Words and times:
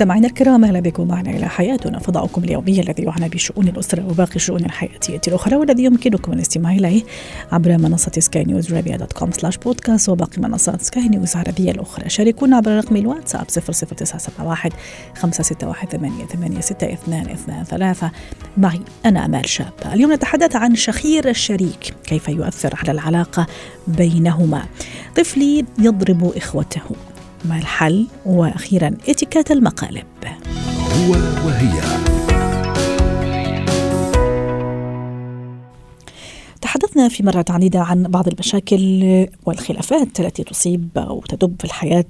مستمعينا 0.00 0.26
الكرام 0.26 0.64
أهلا 0.64 0.80
بكم 0.80 1.08
معنا 1.08 1.30
إلى 1.30 1.48
حياتنا 1.48 1.98
فضاؤكم 1.98 2.44
اليومي 2.44 2.80
الذي 2.80 3.02
يعنى 3.02 3.28
بشؤون 3.28 3.68
الأسرة 3.68 4.06
وباقي 4.10 4.36
الشؤون 4.36 4.64
الحياتية 4.64 5.20
الأخرى 5.28 5.56
والذي 5.56 5.84
يمكنكم 5.84 6.32
الاستماع 6.32 6.72
إليه 6.72 7.02
عبر 7.52 7.78
منصة 7.78 8.12
سكاي 8.18 8.44
نيوز 8.44 8.74
عربيه 8.74 8.96
dot 8.96 9.12
com 9.12 9.32
slash 9.32 9.56
podcast 9.56 10.08
وباقي 10.08 10.42
منصات 10.42 10.82
سكاي 10.82 11.08
نيوز 11.08 11.36
عربية 11.36 11.70
الأخرى. 11.70 12.08
شاركونا 12.08 12.56
عبر 12.56 12.70
رقم 12.70 12.96
الواتساب 12.96 13.50
00971 13.50 14.72
561 15.14 15.88
886223 15.88 18.10
معي 18.56 18.80
أنا 19.06 19.24
آمال 19.24 19.48
شاب. 19.48 19.72
اليوم 19.92 20.12
نتحدث 20.12 20.56
عن 20.56 20.74
شخير 20.74 21.28
الشريك 21.28 21.94
كيف 22.04 22.28
يؤثر 22.28 22.74
على 22.82 22.92
العلاقة 22.92 23.46
بينهما؟ 23.88 24.64
طفلي 25.16 25.64
يضرب 25.78 26.32
إخوته. 26.36 26.82
ما 27.44 27.58
الحل 27.58 28.06
وأخيرا 28.26 28.96
إتيكيت 29.08 29.50
المقالب. 29.50 30.06
هو 30.92 31.10
وهي. 31.46 31.80
تحدثنا 36.60 37.08
في 37.08 37.22
مرات 37.22 37.50
عديدة 37.50 37.80
عن 37.80 38.02
بعض 38.02 38.28
المشاكل 38.28 39.04
والخلافات 39.46 40.20
التي 40.20 40.44
تصيب 40.44 40.88
أو 40.96 41.20
تدب 41.20 41.54
في 41.58 41.64
الحياة 41.64 42.04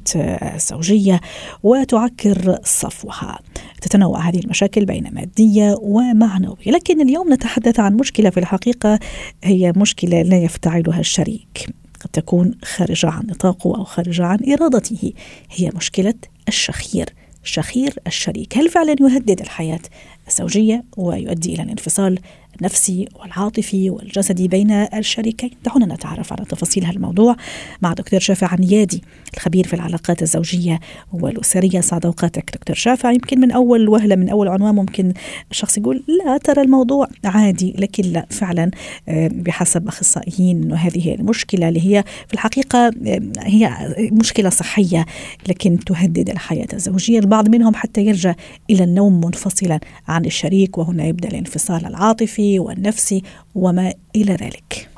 الزوجية 0.54 1.20
وتعكر 1.62 2.58
صفوها. 2.64 3.38
تتنوع 3.80 4.28
هذه 4.28 4.38
المشاكل 4.38 4.84
بين 4.84 5.14
مادية 5.14 5.76
ومعنوية 5.80 6.66
لكن 6.66 7.00
اليوم 7.00 7.32
نتحدث 7.32 7.80
عن 7.80 7.96
مشكلة 7.96 8.30
في 8.30 8.40
الحقيقة 8.40 8.98
هي 9.44 9.72
مشكلة 9.76 10.22
لا 10.22 10.36
يفتعلها 10.36 11.00
الشريك. 11.00 11.66
قد 12.00 12.10
تكون 12.10 12.54
خارجة 12.64 13.10
عن 13.10 13.26
نطاقه 13.26 13.76
أو 13.76 13.84
خارجة 13.84 14.24
عن 14.24 14.38
إرادته. 14.52 15.12
هي 15.50 15.70
مشكلة 15.74 16.14
الشخير 16.48 17.14
شخير 17.44 17.94
الشريك. 18.06 18.58
هل 18.58 18.68
فعلا 18.68 18.96
يهدد 19.00 19.40
الحياة 19.40 19.80
الزوجية 20.28 20.84
ويؤدي 20.96 21.54
إلى 21.54 21.62
الانفصال؟ 21.62 22.18
النفسي 22.60 23.08
والعاطفي 23.20 23.90
والجسدي 23.90 24.48
بين 24.48 24.70
الشريكين. 24.70 25.50
دعونا 25.64 25.94
نتعرف 25.94 26.32
على 26.32 26.44
تفاصيل 26.44 26.84
هالموضوع 26.84 27.36
مع 27.82 27.92
دكتور 27.92 28.20
شافع 28.20 28.46
عنيادي 28.46 29.02
الخبير 29.34 29.66
في 29.66 29.74
العلاقات 29.74 30.22
الزوجية 30.22 30.80
والأسرية. 31.12 31.80
سعد 31.80 32.06
أوقاتك 32.06 32.50
دكتور 32.54 32.76
شافع. 32.76 33.12
يمكن 33.12 33.40
من 33.40 33.50
أول 33.50 33.88
وهلة 33.88 34.16
من 34.16 34.28
أول 34.28 34.48
عنوان 34.48 34.74
ممكن 34.74 35.12
الشخص 35.50 35.78
يقول 35.78 36.02
لا 36.24 36.38
ترى 36.38 36.62
الموضوع 36.62 37.08
عادي 37.24 37.74
لكن 37.78 38.02
لا 38.02 38.26
فعلا 38.30 38.70
بحسب 39.08 39.88
أخصائيين 39.88 40.62
أنه 40.62 40.74
هذه 40.74 41.14
المشكلة 41.14 41.68
اللي 41.68 41.80
هي 41.80 42.04
في 42.28 42.34
الحقيقة 42.34 42.90
هي 43.38 43.94
مشكلة 44.12 44.50
صحية 44.50 45.06
لكن 45.48 45.78
تهدد 45.78 46.30
الحياة 46.30 46.68
الزوجية. 46.72 47.18
البعض 47.18 47.48
منهم 47.48 47.74
حتى 47.74 48.06
يلجأ 48.06 48.34
إلى 48.70 48.84
النوم 48.84 49.20
منفصلا 49.24 49.80
عن 50.08 50.24
الشريك 50.24 50.78
وهنا 50.78 51.04
يبدأ 51.04 51.28
الانفصال 51.28 51.86
العاطفي. 51.86 52.39
والنفسي 52.40 53.22
وما 53.54 53.92
إلى 54.16 54.32
ذلك. 54.32 54.90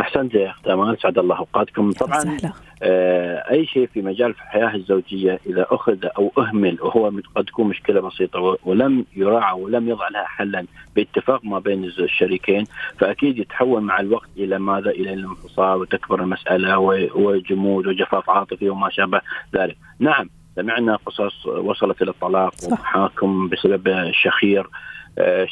أحسنت 0.00 0.34
يا 0.34 0.50
اخت 0.50 0.66
أمان 0.66 0.96
سعد 1.02 1.18
الله 1.18 1.38
أوقاتكم. 1.38 1.92
طبعا 1.92 2.38
آه 2.82 3.50
أي 3.50 3.66
شيء 3.66 3.86
في 3.86 4.02
مجال 4.02 4.34
في 4.34 4.40
الحياة 4.40 4.74
الزوجية 4.74 5.40
إذا 5.46 5.66
أخذ 5.70 5.98
أو 6.18 6.32
أهمل 6.38 6.78
وهو 6.82 7.12
قد 7.36 7.44
تكون 7.44 7.66
مشكلة 7.66 8.00
بسيطة 8.00 8.56
ولم 8.64 9.04
يراعى 9.16 9.60
ولم 9.60 9.88
يضع 9.88 10.08
لها 10.08 10.24
حلا 10.24 10.66
باتفاق 10.96 11.44
ما 11.44 11.58
بين 11.58 11.84
الشريكين 11.84 12.64
فأكيد 12.98 13.38
يتحول 13.38 13.82
مع 13.82 14.00
الوقت 14.00 14.28
إلى 14.36 14.58
ماذا؟ 14.58 14.90
إلى 14.90 15.12
الانفصال 15.12 15.80
وتكبر 15.80 16.20
المسألة 16.20 16.78
وجمود 17.14 17.86
وجفاف 17.86 18.30
عاطفي 18.30 18.70
وما 18.70 18.90
شابه 18.90 19.20
ذلك. 19.54 19.76
نعم 19.98 20.30
سمعنا 20.56 20.96
قصص 20.96 21.46
وصلت 21.46 22.02
إلى 22.02 22.10
الطلاق 22.10 22.54
ومحاكم 22.64 23.48
بسبب 23.48 23.88
الشخير 23.88 24.60
آه 24.60 24.70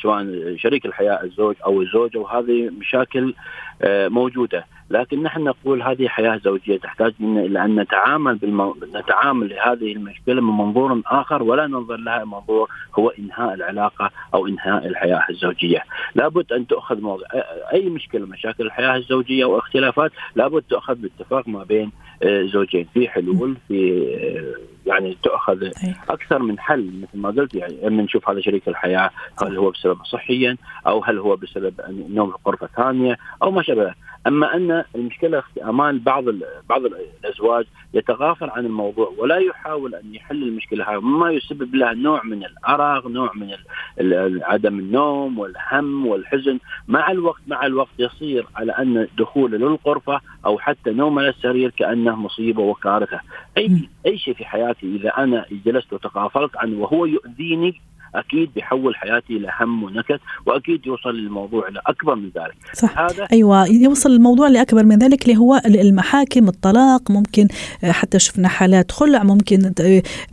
سواء 0.03 0.55
شريك 0.57 0.87
الحياة 0.87 1.23
الزوج 1.23 1.55
أو 1.67 1.83
الزوجة 1.83 2.19
وهذه 2.19 2.71
مشاكل 2.79 3.35
آه 3.83 4.09
موجودة. 4.09 4.67
لكن 4.91 5.23
نحن 5.23 5.45
نقول 5.45 5.83
هذه 5.83 6.09
حياة 6.09 6.41
زوجية 6.45 6.79
تحتاج 6.79 7.15
منا 7.21 7.41
إلى 7.41 7.65
أن 7.65 7.81
نتعامل 7.81 8.37
بالمو... 8.37 8.77
نتعامل 8.95 9.49
لهذه 9.49 9.93
المشكلة 9.93 10.41
من 10.41 10.57
منظور 10.57 11.03
آخر 11.07 11.43
ولا 11.43 11.67
ننظر 11.67 11.97
لها 11.97 12.25
منظور 12.25 12.69
هو 12.99 13.09
إنهاء 13.09 13.55
العلاقة 13.55 14.11
أو 14.35 14.47
إنهاء 14.47 14.87
الحياة 14.87 15.25
الزوجية، 15.31 15.83
لابد 16.15 16.53
أن 16.53 16.67
تؤخذ 16.67 17.01
موضوع 17.01 17.27
أي 17.73 17.89
مشكلة 17.89 18.27
مشاكل 18.27 18.67
الحياة 18.67 18.97
الزوجية 18.97 19.45
واختلافات 19.45 20.13
لابد 20.37 20.63
تؤخذ 20.63 20.95
باتفاق 20.95 21.49
ما 21.49 21.65
بين 21.65 21.93
زوجين، 22.25 22.87
في 22.95 23.09
حلول 23.09 23.57
في 23.69 24.09
يعني 24.87 25.17
تؤخذ 25.23 25.71
أكثر 26.09 26.39
من 26.39 26.59
حل 26.59 26.91
مثل 27.03 27.19
ما 27.19 27.29
قلت. 27.29 27.55
يعني 27.55 27.87
أما 27.87 28.03
نشوف 28.03 28.29
هذا 28.31 28.41
شريك 28.41 28.69
الحياة 28.69 29.11
هل 29.43 29.57
هو 29.57 29.71
بسبب 29.71 30.05
صحيا 30.05 30.57
أو 30.87 31.05
هل 31.05 31.19
هو 31.19 31.37
بسبب 31.37 31.75
النوم 31.89 32.31
في 32.31 32.37
غرفه 32.47 32.69
ثانية 32.77 33.19
أو 33.43 33.51
ما 33.51 33.63
شابه. 33.63 33.95
أما 34.27 34.57
أن 34.57 34.85
المشكلة 34.95 35.43
أمان 35.65 35.99
بعض 35.99 36.25
بعض 36.69 36.83
الأزواج 37.25 37.67
يتغافل 37.95 38.51
عن 38.51 38.67
الموضوع 38.67 39.13
ولا 39.19 39.37
يحاول 39.37 39.95
أن 39.95 40.15
يحل 40.15 40.43
المشكلة 40.43 40.91
هذه. 40.91 41.01
مما 41.01 41.31
يسبب 41.31 41.75
لها 41.75 41.95
نوع 41.95 42.25
من 42.25 42.45
الأرق 42.45 43.07
نوع 43.07 43.33
من 43.35 43.55
عدم 44.43 44.79
النوم 44.79 45.39
والهم 45.39 46.07
والحزن. 46.07 46.59
مع 46.89 47.11
الوقت 47.11 47.41
مع 47.47 47.67
الوقت 47.67 47.93
يصير 47.99 48.47
على 48.57 48.73
أن 48.73 49.09
دخول 49.19 49.51
للغرفة 49.51 50.21
أو 50.47 50.59
حتى 50.59 50.91
نوم 50.91 51.19
على 51.19 51.29
السرير 51.29 51.71
كانه 51.71 52.17
مصيبة 52.17 52.63
وكارثة. 52.63 53.21
اي 53.59 53.89
أي 54.07 54.19
شيء 54.19 54.35
في 54.35 54.45
حياتي 54.45 54.97
إذا 54.97 55.09
أنا 55.09 55.45
جلست 55.67 55.93
وتغافلت 55.93 56.57
عنه 56.57 56.79
وهو 56.79 57.07
يؤذيني 57.07 57.81
أكيد 58.15 58.51
بيحول 58.55 58.97
حياتي 58.97 59.37
إلى 59.37 59.49
هم 59.61 59.83
ونكد 59.83 60.19
وأكيد 60.47 60.87
يوصل 60.87 61.11
الموضوع 61.11 61.69
لاكبر 61.69 62.15
من 62.15 62.31
ذلك. 62.37 62.57
صح. 62.75 62.99
هذا 62.99 63.29
أيوه 63.33 63.67
يوصل 63.67 64.11
الموضوع 64.11 64.49
لاكبر 64.49 64.85
من 64.85 64.99
ذلك 64.99 65.23
اللي 65.23 65.37
هو 65.37 65.61
المحاكم 65.67 66.49
الطلاق 66.49 67.11
ممكن 67.11 67.49
حتى 67.85 68.19
شفنا 68.19 68.49
حالات 68.49 68.93
خلع 68.93 69.23
ممكن 69.23 69.73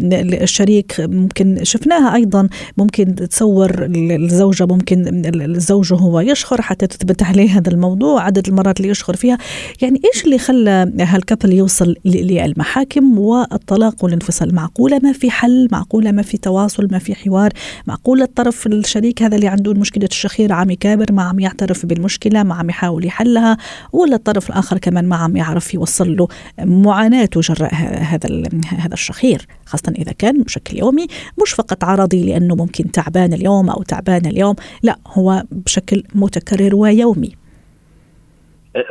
الشريك 0.02 0.96
ممكن 1.00 1.59
شفناها 1.63 2.16
أيضا 2.16 2.50
ممكن 2.78 3.16
تصور 3.16 3.72
الزوجة 3.86 4.66
ممكن 4.66 5.22
الزوج 5.42 5.94
هو 5.94 6.19
يشخر 6.19 6.62
حتى 6.62 6.88
تثبت 6.88 7.24
عليه 7.24 7.50
هذا 7.50 7.72
الموضوع 7.72 8.24
عدد 8.24 8.47
المرات 8.47 8.78
اللي 8.78 8.90
يشخر 8.90 9.16
فيها. 9.16 9.38
يعني 9.81 10.02
إيش 10.06 10.25
اللي 10.25 10.38
خلى 10.38 10.92
هالكابل 11.00 11.53
يوصل 11.53 11.96
للمحاكم 12.06 13.19
والطلاق 13.19 14.03
والانفصال؟ 14.03 14.56
معقولة 14.56 15.00
ما 15.03 15.13
في 15.13 15.31
حل؟ 15.31 15.68
معقولة 15.72 16.12
ما 16.12 16.22
في 16.22 16.38
تواصل؟ 16.38 16.88
ما 16.92 17.00
في 17.00 17.16
حوار؟ 17.16 17.50
معقول 17.87 18.21
الطرف 18.21 18.67
الشريك 18.67 19.23
هذا 19.23 19.35
اللي 19.35 19.47
عنده 19.47 19.73
مشكلة 19.73 20.07
الشخير 20.11 20.53
عم 20.53 20.69
يكابر 20.69 21.05
ما 21.11 21.23
عم 21.23 21.39
يعترف 21.39 21.85
بالمشكلة 21.85 22.43
ما 22.43 22.55
عم 22.55 22.69
يحاول 22.69 23.05
يحلها 23.05 23.57
ولا 23.93 24.15
الطرف 24.15 24.49
الآخر 24.49 24.77
كمان 24.77 25.09
ما 25.09 25.15
عم 25.15 25.35
يعرف 25.35 25.73
يوصل 25.73 26.15
له 26.15 26.27
معاناته 26.59 27.41
جراء 27.41 27.73
هذا 27.75 28.43
هذا 28.67 28.93
الشخير. 28.93 29.47
خاصة 29.65 29.93
إذا 29.97 30.11
كان 30.11 30.43
بشكل 30.43 30.77
يومي 30.77 31.07
مش 31.43 31.51
فقط 31.53 31.83
عرضي 31.83 32.25
لأنه 32.25 32.55
ممكن 32.55 32.91
تعبان 32.91 33.33
اليوم 33.33 33.69
أو 33.69 33.83
تعبان 33.83 34.25
اليوم 34.25 34.55
لا 34.83 34.97
هو 35.07 35.43
بشكل 35.51 36.03
متكرر 36.15 36.75
ويومي. 36.75 37.35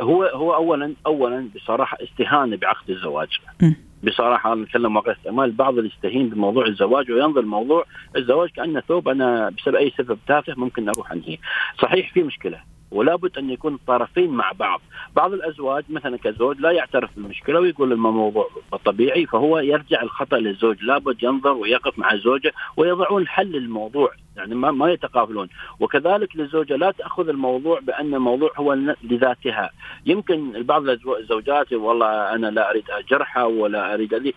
هو 0.01 0.23
هو 0.23 0.53
اولا 0.53 0.93
اولا 1.05 1.49
بصراحة 1.55 1.97
استهانة 2.03 2.57
بعقد 2.57 2.89
الزواج. 2.89 3.27
م. 3.61 3.71
بصراحة 4.05 4.55
نتكلم 4.55 4.95
واقع 4.95 5.11
استعمال 5.11 5.45
البعض 5.45 5.79
يستهين 5.79 6.29
بموضوع 6.29 6.65
الزواج 6.65 7.11
وينظر 7.11 7.39
الموضوع 7.39 7.85
الزواج 8.17 8.49
كأنه 8.49 8.79
ثوب 8.79 9.07
أنا 9.07 9.49
بسبب 9.49 9.75
أي 9.75 9.93
سبب 9.97 10.17
تافه 10.27 10.53
ممكن 10.57 10.89
أروح 10.89 11.11
انهيه 11.11 11.37
صحيح 11.81 12.13
في 12.13 12.23
مشكلة 12.23 12.59
ولا 12.91 13.15
بد 13.15 13.37
أن 13.37 13.49
يكون 13.49 13.73
الطرفين 13.73 14.29
مع 14.29 14.51
بعض. 14.51 14.81
بعض 15.15 15.33
الأزواج 15.33 15.83
مثلا 15.89 16.17
كزوج 16.17 16.59
لا 16.59 16.71
يعترف 16.71 17.09
بالمشكلة 17.15 17.59
ويقول 17.59 17.91
الموضوع 17.91 18.49
طبيعي 18.85 19.25
فهو 19.25 19.59
يرجع 19.59 20.01
الخطأ 20.01 20.37
للزوج 20.37 20.83
لابد 20.83 21.23
ينظر 21.23 21.51
ويقف 21.51 21.99
مع 21.99 22.11
الزوجه 22.11 22.53
ويضعون 22.77 23.27
حل 23.27 23.51
للموضوع. 23.51 24.11
يعني 24.37 24.55
ما 24.55 24.71
ما 24.71 24.91
يتقابلون. 24.91 25.49
وكذلك 25.79 26.35
للزوجة 26.35 26.75
لا 26.75 26.91
تأخذ 26.91 27.29
الموضوع 27.29 27.79
بأن 27.79 28.13
الموضوع 28.13 28.51
هو 28.57 28.73
لذاتها. 29.03 29.69
يمكن 30.05 30.63
بعض 30.63 30.89
الزوجات 30.89 31.73
والله 31.73 32.35
أنا 32.35 32.47
لا 32.47 32.71
أريد 32.71 32.83
اجرحها 32.89 33.43
ولا 33.43 33.93
أريد 33.93 34.13
أدي 34.13 34.35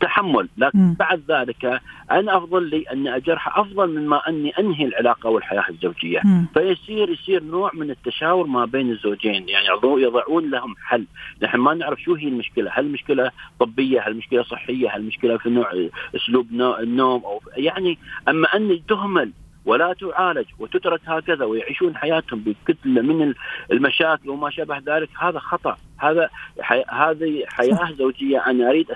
تحمل. 0.00 0.48
لكن 0.56 0.78
م. 0.78 0.96
بعد 0.98 1.22
ذلك 1.28 1.80
أنا 2.10 2.36
أفضل 2.36 2.62
لي 2.62 2.84
أن 2.92 3.08
اجرحها 3.08 3.60
أفضل 3.60 3.90
من 3.90 4.06
ما 4.06 4.28
أني 4.28 4.50
أنهي 4.50 4.84
العلاقة 4.84 5.30
والحياة 5.30 5.64
الزوجية. 5.70 6.20
م. 6.24 6.46
فيصير 6.54 7.10
يصير 7.10 7.42
نوع 7.42 7.70
من 7.74 7.90
التشاور 7.90 8.46
ما 8.46 8.64
بين 8.64 8.90
الزوجين. 8.90 9.48
يعني 9.48 9.66
يضعون 9.84 10.50
لهم 10.50 10.74
حل. 10.84 11.04
نحن 11.42 11.58
ما 11.58 11.74
نعرف 11.74 12.00
شو 12.02 12.14
هي 12.14 12.28
المشكلة. 12.28 12.70
هل 12.74 12.86
المشكلة 12.86 13.30
طبية؟ 13.60 14.00
هل 14.00 14.12
المشكلة 14.12 14.42
صحية؟ 14.42 14.88
هل 14.90 15.00
المشكلة 15.00 15.36
في 15.36 15.50
نوع 15.50 15.88
أسلوب 16.16 16.46
النوم؟ 16.80 17.24
أو 17.24 17.40
يعني 17.56 17.98
أما 18.28 18.48
أن 18.56 18.80
تهمل 18.88 19.25
ولا 19.66 19.92
تعالج 19.92 20.46
وتترك 20.58 21.00
هكذا 21.06 21.44
ويعيشون 21.44 21.96
حياتهم 21.96 22.40
بكتله 22.40 23.02
من 23.02 23.34
المشاكل 23.72 24.30
وما 24.30 24.50
شابه 24.50 24.78
ذلك 24.86 25.08
هذا 25.20 25.38
خطأ. 25.38 25.76
هذا 25.98 26.28
حي... 26.60 26.84
هذه 26.88 27.44
حياة 27.48 27.92
زوجية. 27.98 28.38
أنا 28.46 28.70
أريد 28.70 28.86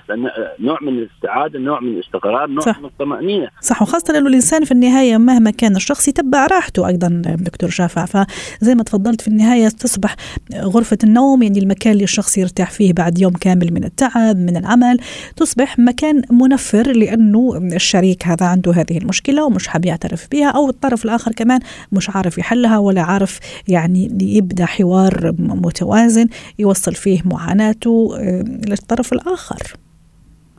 نوع 0.59 0.77
من 0.81 0.99
السعاده 0.99 1.59
نوع 1.59 1.79
من 1.79 1.87
الاستقرار 1.87 2.47
نوع 2.49 2.65
صح. 2.65 2.79
من 2.79 2.85
الطمأنينة. 2.85 3.47
صح. 3.61 3.81
وخاصة 3.81 4.17
انه 4.17 4.27
الإنسان 4.27 4.65
في 4.65 4.71
النهاية 4.71 5.17
مهما 5.17 5.51
كان 5.51 5.75
الشخص 5.75 6.07
يتبع 6.07 6.47
راحته 6.47 6.87
أيضا 6.87 7.21
دكتور 7.25 7.69
شافع 7.69 8.05
فزي 8.05 8.75
ما 8.75 8.83
تفضلت 8.83 9.21
في 9.21 9.27
النهاية 9.27 9.69
تصبح 9.69 10.15
غرفة 10.55 10.97
النوم 11.03 11.43
يعني 11.43 11.59
المكان 11.59 11.93
اللي 11.93 12.03
الشخص 12.03 12.37
يرتاح 12.37 12.71
فيه 12.71 12.93
بعد 12.93 13.19
يوم 13.19 13.33
كامل 13.33 13.73
من 13.73 13.83
التعب 13.83 14.37
من 14.37 14.57
العمل 14.57 14.97
تصبح 15.35 15.79
مكان 15.79 16.21
منفر 16.31 16.91
لأنه 16.91 17.57
الشريك 17.75 18.27
هذا 18.27 18.45
عنده 18.45 18.71
هذه 18.71 18.97
المشكلة 18.97 19.45
ومش 19.45 19.67
حاب 19.67 19.85
يعترف 19.85 20.27
بها 20.31 20.49
أو 20.49 20.69
الطرف 20.69 21.05
الآخر 21.05 21.31
كمان 21.31 21.59
مش 21.91 22.09
عارف 22.09 22.37
يحلها 22.37 22.77
ولا 22.77 23.01
عارف 23.01 23.39
يعني 23.67 24.17
يبدأ 24.21 24.65
حوار 24.65 25.33
متوازن 25.39 26.27
يوصل 26.59 26.90
فيه 26.95 27.21
معاناته 27.25 28.15
آه، 28.19 28.43
للطرف 28.67 29.13
الآخر. 29.13 29.75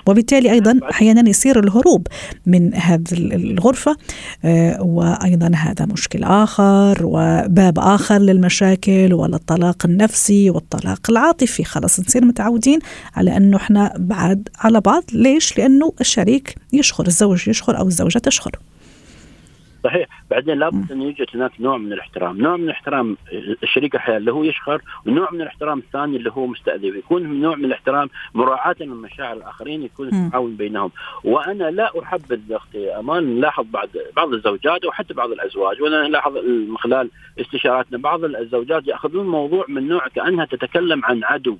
وبالتالي 0.07 0.53
أيضا 0.53 0.81
أحيانا 0.91 1.29
يصير 1.29 1.59
الهروب 1.59 2.07
من 2.47 2.75
هذه 2.75 3.03
الغرفة 3.13 3.97
آه، 4.45 4.83
وأيضا 4.83 5.51
هذا 5.57 5.87
مشكل 5.87 6.25
آخر 6.25 6.99
وباب 7.03 7.79
آخر 7.79 8.19
للمشاكل 8.19 9.15
والطلاق 9.15 9.87
النفسي 9.87 10.51
والطلاق 10.51 11.11
العاطفي. 11.11 11.65
خلاص 11.65 12.01
نصير 12.01 12.25
متعودين 12.25 12.79
على 13.15 13.37
انه 13.37 13.57
إحنا 13.57 13.95
بعد 13.99 14.49
على 14.59 14.81
بعض. 14.81 15.05
ليش؟ 15.13 15.59
لأنه 15.59 15.93
الشريك 16.01 16.55
يشخر 16.73 17.07
الزوج 17.07 17.49
يشخر 17.49 17.79
أو 17.79 17.87
الزوجة 17.89 18.19
تشخر. 18.19 18.59
صحيح. 19.85 20.09
بعدين 20.31 20.59
لابد 20.59 20.93
أن 20.93 21.03
يوجد 21.03 21.27
هناك 21.35 21.53
نوع 21.61 21.77
من 21.77 21.93
الاحترام. 21.93 22.39
نوع 22.39 22.57
من 22.57 22.65
الاحترام 22.65 23.17
الشريك 23.63 23.95
الحياة 23.95 24.17
اللي 24.17 24.33
هو 24.33 24.45
يشخر 24.45 24.83
ونوع 25.07 25.31
من 25.31 25.41
الاحترام 25.41 25.79
الثاني 25.79 26.17
اللي 26.17 26.33
هو 26.33 26.47
مستأذن. 26.47 26.99
يكون 26.99 27.41
نوع 27.41 27.57
من 27.57 27.65
الاحترام 27.65 28.09
مراعاة 28.35 28.77
لمشاعر 28.81 29.37
الآخرين 29.37 29.83
يكون 29.83 30.31
تعاون 30.31 30.57
بينهم. 30.57 30.91
وأنا 31.25 31.71
لا 31.71 32.03
احبذ 32.03 32.53
أختي 32.53 32.91
أمان. 32.91 33.37
نلاحظ 33.37 33.65
بعض 33.71 33.89
بعض 34.17 34.33
الزوجات 34.33 34.85
وحتى 34.85 35.15
بعض 35.15 35.31
الأزواج. 35.31 35.83
وأنا 35.83 36.09
نلاحظ 36.09 36.37
من 36.37 36.79
خلال 36.79 37.11
استشاراتنا 37.41 37.99
بعض 37.99 38.25
الزوجات 38.25 38.87
يأخذون 38.87 39.25
الموضوع 39.25 39.65
من 39.69 39.89
نوع 39.89 40.09
كأنها 40.09 40.45
تتكلم 40.45 41.05
عن 41.05 41.25
عدو. 41.25 41.59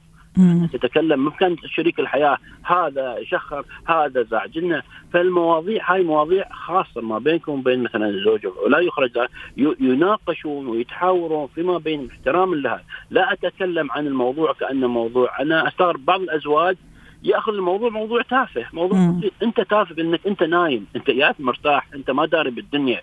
تتكلم 0.73 1.25
ممكن 1.25 1.57
شريك 1.67 2.01
الحياة 2.01 2.39
هذا 2.63 3.17
شخر 3.25 3.65
هذا 3.87 4.23
زعجنا 4.23 4.83
فالمواضيع 5.13 5.93
هاي 5.93 6.03
مواضيع 6.03 6.49
خاصة 6.53 7.01
ما 7.01 7.19
بينكم 7.19 7.53
وبين 7.53 7.83
مثلا 7.83 8.09
الزوج 8.09 8.47
ولا 8.47 8.79
يخرج 8.79 9.11
يناقشون 9.57 10.67
ويتحاورون 10.67 11.49
فيما 11.55 11.79
بين 11.79 12.09
احترام 12.11 12.55
لها. 12.55 12.83
لا 13.11 13.33
أتكلم 13.33 13.93
عن 13.93 14.07
الموضوع 14.07 14.53
كأنه 14.53 14.87
موضوع. 14.87 15.41
أنا 15.41 15.69
استغرب 15.69 16.05
بعض 16.05 16.21
الأزواج 16.21 16.77
يأخذ 17.23 17.53
الموضوع 17.53 17.91
موضوع 17.91 18.23
تافه. 18.23 18.67
موضوع 18.73 19.11
بسيط. 19.19 19.33
أنت 19.43 19.61
تافه 19.61 20.03
إنك 20.03 20.27
أنت 20.27 20.43
نايم. 20.43 20.87
أنت 20.97 21.09
يا 21.09 21.35
مرتاح. 21.39 21.87
أنت 21.95 22.11
ما 22.11 22.27
داري 22.27 22.51
بالدنيا. 22.51 23.01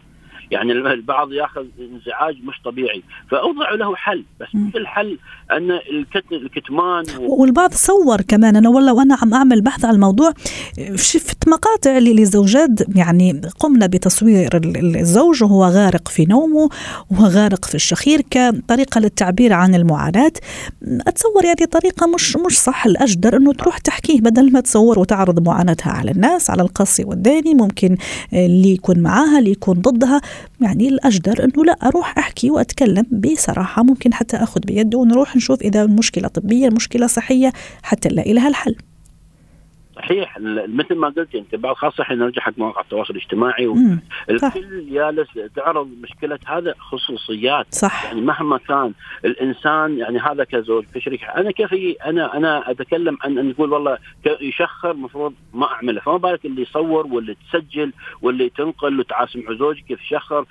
يعني 0.51 0.71
البعض 0.71 1.33
ياخذ 1.33 1.65
انزعاج 1.79 2.35
مش 2.43 2.61
طبيعي. 2.65 3.03
فاوضع 3.31 3.73
له 3.73 3.95
حل 3.95 4.23
بس 4.39 4.47
مش 4.53 4.75
الحل 4.75 5.17
أن 5.51 5.79
الكتمان 6.31 7.03
و... 7.19 7.41
والبعض 7.41 7.73
صور 7.73 8.21
كمان 8.21 8.55
أنا 8.55 8.69
والله 8.69 8.93
وأنا 8.93 9.17
عم 9.21 9.33
أعمل 9.33 9.61
بحث 9.61 9.85
على 9.85 9.95
الموضوع 9.95 10.33
شفت 10.95 11.47
مقاطع 11.47 11.97
لزوجات 11.97 12.69
يعني 12.95 13.41
قمنا 13.59 13.85
بتصوير 13.87 14.49
الزوج 14.75 15.43
وهو 15.43 15.65
غارق 15.65 16.07
في 16.07 16.25
نومه 16.25 16.69
وهو 17.11 17.25
غارق 17.25 17.65
في 17.65 17.75
الشخير 17.75 18.21
كطريقة 18.21 18.99
للتعبير 18.99 19.53
عن 19.53 19.75
المعاناة. 19.75 20.31
أتصور 21.07 21.45
يعني 21.45 21.65
طريقة 21.65 22.07
مش 22.07 22.35
مش 22.35 22.59
صح 22.59 22.85
الأجدر 22.85 23.37
إنه 23.37 23.53
تروح 23.53 23.77
تحكيه 23.77 24.21
بدل 24.21 24.51
ما 24.51 24.59
تصور 24.59 24.99
وتعرض 24.99 25.47
معاناتها 25.47 25.91
على 25.91 26.11
الناس 26.11 26.49
على 26.49 26.61
القصي 26.61 27.03
والداني 27.03 27.53
ممكن 27.53 27.97
اللي 28.33 28.73
يكون 28.73 28.99
معاها 28.99 29.39
اللي 29.39 29.51
يكون 29.51 29.75
ضدها. 29.75 30.21
يعني 30.61 30.89
الأجدر 30.89 31.43
أنه 31.43 31.65
لا 31.65 31.73
أروح 31.73 32.17
أحكي 32.17 32.49
وأتكلم 32.51 33.05
بصراحة. 33.11 33.83
ممكن 33.83 34.13
حتى 34.13 34.37
أخذ 34.37 34.59
بيده 34.59 34.97
ونروح 34.97 35.35
نشوف 35.35 35.61
إذا 35.61 35.81
المشكلة 35.81 36.27
طبية 36.27 36.69
مشكلة 36.69 37.07
صحية 37.07 37.53
حتى 37.83 38.09
نلاقي 38.09 38.33
لها 38.33 38.47
الحل. 38.47 38.75
صحيح. 39.99 40.37
مثل 40.67 40.95
ما 40.95 41.07
قلت 41.09 41.35
انت 41.35 41.55
بعض 41.55 41.75
خاصة 41.75 42.01
إحنا 42.01 42.15
نرجع 42.15 42.41
حق 42.41 42.53
مواقع 42.57 42.81
التواصل 42.81 43.13
الاجتماعي 43.13 43.67
والكل 43.67 44.89
جالس 44.91 45.27
تعرض 45.55 45.89
مشكلة 46.01 46.39
هذا 46.45 46.73
خصوصيات. 46.79 47.65
صح. 47.75 48.05
يعني 48.05 48.21
مهما 48.21 48.57
كان 48.57 48.93
الإنسان 49.25 49.97
يعني 49.97 50.19
هذا 50.19 50.43
كزوج 50.43 50.85
كشريك 50.95 51.23
أنا 51.23 51.51
كيف 51.51 51.73
أنا 52.05 52.37
أنا 52.37 52.71
أتكلم 52.71 53.17
عن 53.21 53.37
أن 53.37 53.49
نقول 53.49 53.73
والله 53.73 53.97
يشخر 54.41 54.91
المفروض 54.91 55.33
ما 55.53 55.71
أعمله. 55.71 56.01
فما 56.01 56.17
بالك 56.17 56.45
اللي 56.45 56.61
يصور 56.61 57.07
واللي 57.07 57.35
تسجل 57.51 57.93
واللي 58.21 58.49
تنقل 58.49 58.99
وتعاسم 58.99 59.57
زوجك 59.57 59.83
كيف 59.83 60.01
يشخر؟ 60.01 60.45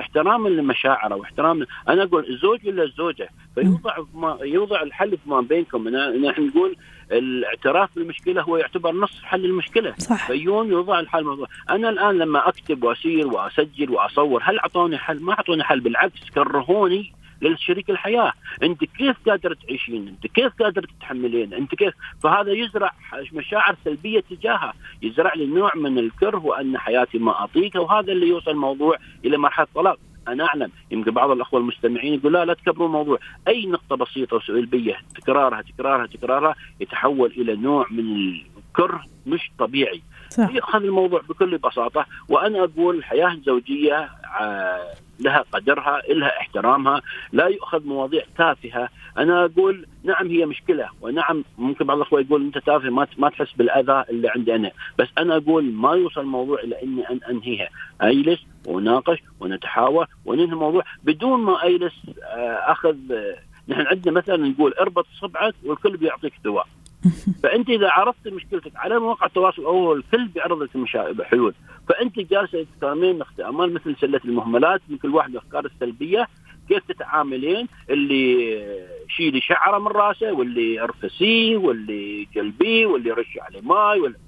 احتراما 0.00 0.48
لمشاعره 0.48 1.14
واحترام 1.14 1.66
أنا 1.88 2.02
أقول 2.02 2.26
الزوج 2.30 2.66
ولا 2.66 2.82
الزوجة؟ 2.82 3.28
فيوضع 3.54 3.96
ما 4.14 4.38
يوضع 4.42 4.82
الحل 4.82 5.18
ما 5.26 5.40
بينكم. 5.40 5.88
نحن 5.88 6.46
نقول 6.46 6.76
الاعتراف 7.12 7.90
بالمشكلة 7.96 8.42
هو 8.42 8.56
يعتبر 8.56 8.92
نصف 8.92 9.24
حل 9.24 9.44
المشكلة 9.44 9.94
صح. 9.98 10.26
فيون 10.26 10.68
يوضع 10.68 11.00
الحل 11.00 11.18
الموضوع. 11.18 11.46
أنا 11.70 11.88
الآن 11.88 12.18
لما 12.18 12.48
أكتب 12.48 12.84
وأسير 12.84 13.26
وأسجل 13.26 13.90
وأصور 13.90 14.42
هل 14.44 14.58
أعطوني 14.58 14.98
حل 14.98 15.22
ما 15.22 15.32
أعطوني 15.32 15.64
حل 15.64 15.80
بالعكس 15.80 16.30
كرهوني 16.34 17.12
للشريك 17.42 17.90
الحياة، 17.90 18.32
أنت 18.62 18.84
كيف 18.84 19.16
قادر 19.28 19.54
تعيشين؟ 19.54 20.08
أنت 20.08 20.26
كيف 20.26 20.52
قادر 20.62 20.82
تتحملين؟ 20.82 21.54
أنت 21.54 21.74
كيف؟ 21.74 21.94
فهذا 22.22 22.52
يزرع 22.52 22.92
مشاعر 23.32 23.76
سلبية 23.84 24.20
تجاهها، 24.20 24.74
يزرع 25.02 25.34
لي 25.34 25.46
نوع 25.46 25.72
من 25.74 25.98
الكره 25.98 26.38
وأن 26.38 26.78
حياتي 26.78 27.18
ما 27.18 27.44
اطيقها 27.44 27.80
وهذا 27.80 28.12
اللي 28.12 28.28
يوصل 28.28 28.50
الموضوع 28.50 28.96
إلى 29.24 29.38
مرحلة 29.38 29.66
طلاق. 29.74 29.98
أنا 30.32 30.44
أعلم. 30.44 30.70
يمكن 30.90 31.10
بعض 31.10 31.30
الأخوة 31.30 31.60
المستمعين 31.60 32.14
يقول 32.14 32.32
لا 32.32 32.44
لا 32.44 32.54
تكبروا 32.54 32.86
الموضوع. 32.86 33.18
أي 33.48 33.66
نقطة 33.66 33.96
بسيطة 33.96 34.36
وسلبية 34.36 34.96
تكرارها 35.14 35.62
تكرارها 35.62 36.06
تكرارها 36.06 36.54
يتحول 36.80 37.30
إلى 37.36 37.56
نوع 37.56 37.86
من 37.90 38.34
الكره 38.68 39.04
مش 39.26 39.50
طبيعي. 39.58 40.02
صح. 40.30 40.54
ياخذ 40.54 40.82
الموضوع 40.82 41.20
بكل 41.28 41.58
بساطة 41.58 42.06
وأنا 42.28 42.64
أقول 42.64 42.96
الحياة 42.96 43.32
الزوجية 43.32 44.08
آه، 44.40 44.94
لها 45.20 45.44
قدرها 45.52 46.02
لها 46.08 46.40
احترامها 46.40 47.02
لا 47.32 47.46
يؤخذ 47.46 47.86
مواضيع 47.86 48.22
تافهة. 48.38 48.88
أنا 49.18 49.44
أقول 49.44 49.86
نعم 50.04 50.26
هي 50.26 50.46
مشكلة 50.46 50.88
ونعم 51.00 51.44
ممكن 51.58 51.84
بعض 51.86 51.96
الأخوة 51.96 52.20
يقول 52.20 52.42
أنت 52.44 52.58
تافه 52.58 52.90
ما 52.90 53.06
ما 53.18 53.28
تحس 53.28 53.52
بالأذى 53.52 54.04
اللي 54.10 54.28
عندي 54.28 54.54
أنا. 54.54 54.70
بس 54.98 55.08
أنا 55.18 55.36
أقول 55.36 55.64
ما 55.64 55.92
يوصل 55.94 56.20
الموضوع 56.20 56.60
إلى 56.60 56.82
أني 56.82 57.08
ان 57.10 57.20
أنهيها. 57.30 57.68
أجلس 58.00 58.40
وناقش 58.66 59.18
ونتحاور 59.40 60.06
وننهي 60.24 60.44
الموضوع 60.44 60.82
بدون 61.04 61.40
ما 61.40 61.66
أجلس 61.66 61.94
آه، 62.24 62.72
أخذ 62.72 62.96
آه، 63.12 63.36
نحن 63.68 63.86
عندنا 63.86 64.14
مثلا 64.14 64.36
نقول 64.36 64.72
اربط 64.72 65.06
صبعك 65.20 65.54
والكل 65.64 65.96
بيعطيك 65.96 66.32
دواء. 66.44 66.66
فانت 67.42 67.70
إذا 67.70 67.90
عرضت 67.90 68.28
مشكلتك 68.28 68.72
على 68.76 68.98
مواقع 68.98 69.26
التواصل 69.26 69.64
أو 69.64 69.92
الكل 69.92 70.28
بيعرض 70.28 70.62
لك 70.62 70.76
حلول 71.24 71.54
فأنت 71.88 72.20
جالسه 72.20 72.62
تتكلمين 72.62 73.22
اعمال 73.40 73.74
مثل 73.74 73.96
سلة 74.00 74.20
المهملات 74.24 74.80
من 74.88 74.96
كل 74.96 75.14
واحد 75.14 75.30
الأفكار 75.30 75.64
السلبية 75.64 76.28
كيف 76.68 76.84
تتعاملين؟ 76.88 77.68
اللي 77.90 78.60
شيلي 79.08 79.40
شعره 79.40 79.78
من 79.78 79.86
راسه 79.86 80.32
واللي 80.32 80.80
ارفسيه 80.82 81.56
واللي 81.56 82.28
جلبيه 82.34 82.86
واللي 82.86 83.10
رش 83.10 83.38
عليه 83.40 83.60
ماي 83.60 84.00
واللي 84.00 84.18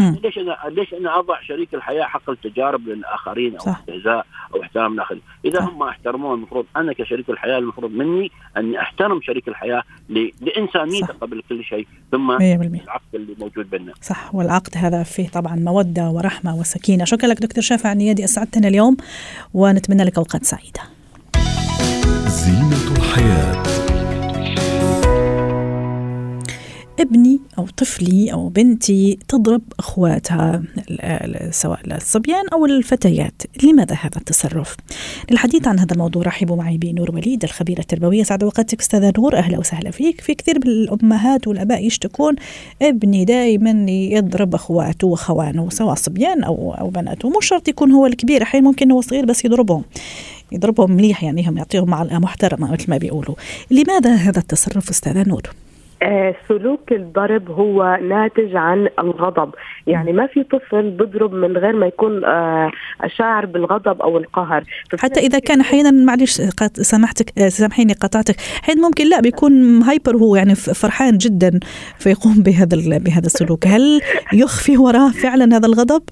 ليش 0.00 0.38
أنا 0.38 0.56
ليش 0.68 0.94
أنا 0.94 1.18
أضع 1.18 1.42
شريك 1.42 1.74
الحياة 1.74 2.04
حق 2.04 2.30
التجارب 2.30 2.88
للآخرين 2.88 3.56
أو 3.56 3.72
استهزاء 3.72 4.26
أو 4.54 4.62
احترام 4.62 4.92
الآخرين، 4.92 5.22
إذا 5.44 5.58
صح. 5.58 5.64
هم 5.64 5.78
ما 5.78 5.88
احترموه 5.88 6.34
المفروض 6.34 6.66
أنا 6.76 6.92
كشريك 6.92 7.30
الحياة 7.30 7.58
المفروض 7.58 7.90
مني 7.90 8.30
أني 8.56 8.80
أحترم 8.80 9.20
شريك 9.22 9.48
الحياة 9.48 9.82
لإنسانيته 10.08 11.14
قبل 11.20 11.42
كل 11.48 11.64
شيء 11.64 11.86
ثم 12.12 12.30
العقد 12.30 13.14
اللي 13.14 13.34
موجود 13.38 13.70
بيننا. 13.70 13.92
صح. 14.02 14.34
والعقد 14.34 14.76
هذا 14.76 15.02
فيه 15.02 15.28
طبعا 15.28 15.56
مودة 15.56 16.08
ورحمة 16.08 16.56
وسكينة، 16.56 17.04
شكرا 17.04 17.28
لك 17.28 17.42
دكتور 17.42 17.62
شافع 17.62 17.92
نيادي 17.92 18.24
أسعدتنا 18.24 18.68
اليوم 18.68 18.96
ونتمنى 19.54 20.04
لك 20.04 20.18
أوقات 20.18 20.44
سعيدة. 20.44 20.80
زينة 22.26 22.98
الحياة. 22.98 23.71
ابني 27.02 27.40
أو 27.58 27.66
طفلي 27.66 28.32
أو 28.32 28.48
بنتي 28.48 29.18
تضرب 29.28 29.62
أخواتها 29.78 30.62
سواء 31.50 31.80
الصبيان 31.86 32.48
أو 32.52 32.66
الفتيات. 32.66 33.42
لماذا 33.62 33.94
هذا 33.94 34.16
التصرف؟ 34.16 34.76
للحديث 35.30 35.68
عن 35.68 35.78
هذا 35.78 35.92
الموضوع 35.92 36.22
رحبوا 36.22 36.56
معي 36.56 36.78
بنور 36.78 37.10
وليد 37.10 37.44
الخبيرة 37.44 37.80
التربوية 37.80 38.22
سعد 38.22 38.44
وقتك 38.44 38.80
أستاذة 38.80 39.12
نور. 39.18 39.36
أهلا 39.36 39.58
وسهلا 39.58 39.90
فيك. 39.90 40.20
في 40.20 40.34
كثير 40.34 40.58
من 40.58 40.66
الأمهات 40.66 41.48
والآباء 41.48 41.86
يشتكون 41.86 42.34
ابني 42.82 43.24
دائما 43.24 43.90
يضرب 43.90 44.54
أخواته 44.54 45.06
وأخوانه 45.06 45.70
سواء 45.70 45.94
صبيان 45.94 46.44
أو 46.44 46.74
أو 46.74 46.88
بنات. 46.88 47.24
ومو 47.24 47.40
شرط 47.40 47.68
يكون 47.68 47.92
هو 47.92 48.06
الكبير 48.06 48.42
أحيانا 48.42 48.68
ممكن 48.68 48.90
هو 48.90 49.00
صغير 49.00 49.24
بس 49.24 49.44
يضربهم. 49.44 49.82
يضربهم 50.52 50.92
مليح 50.92 51.24
يعني 51.24 51.48
هم 51.48 51.56
يعطيهم 51.58 51.90
معلقة 51.90 52.18
محترمة 52.18 52.72
مثل 52.72 52.90
ما 52.90 52.96
بيقولوا. 52.96 53.34
لماذا 53.70 54.14
هذا 54.14 54.38
التصرف 54.38 54.90
أستاذة 54.90 55.28
نور؟ 55.28 55.42
آه، 56.02 56.34
سلوك 56.48 56.92
الضرب 56.92 57.50
هو 57.50 57.98
ناتج 58.02 58.56
عن 58.56 58.88
الغضب. 58.98 59.54
يعني 59.86 60.12
ما 60.12 60.26
في 60.26 60.42
طفل 60.42 60.90
بضرب 60.90 61.32
من 61.32 61.56
غير 61.56 61.72
ما 61.76 61.86
يكون 61.86 62.24
آه، 62.24 62.70
شاعر 63.06 63.46
بالغضب 63.46 64.02
أو 64.02 64.18
القهر. 64.18 64.64
حتى 64.98 65.20
إذا 65.20 65.38
كان 65.38 65.60
أحيانا 65.60 65.90
معلش 65.90 66.40
سامحتك 66.72 67.38
آه، 67.38 67.48
سامحيني 67.48 67.92
قطعتك. 67.92 68.36
أحيانا 68.64 68.82
ممكن 68.82 69.08
لا 69.08 69.20
بيكون 69.20 69.82
hyper 69.82 70.16
هو 70.16 70.36
يعني 70.36 70.54
فرحان 70.54 71.18
جدا 71.18 71.60
فيقوم 71.98 72.42
بهذا 72.42 72.98
بهذا 72.98 73.26
السلوك. 73.26 73.66
هل 73.66 74.00
يخفي 74.32 74.76
وراه 74.76 75.10
فعلا 75.10 75.56
هذا 75.56 75.66
الغضب؟ 75.66 76.02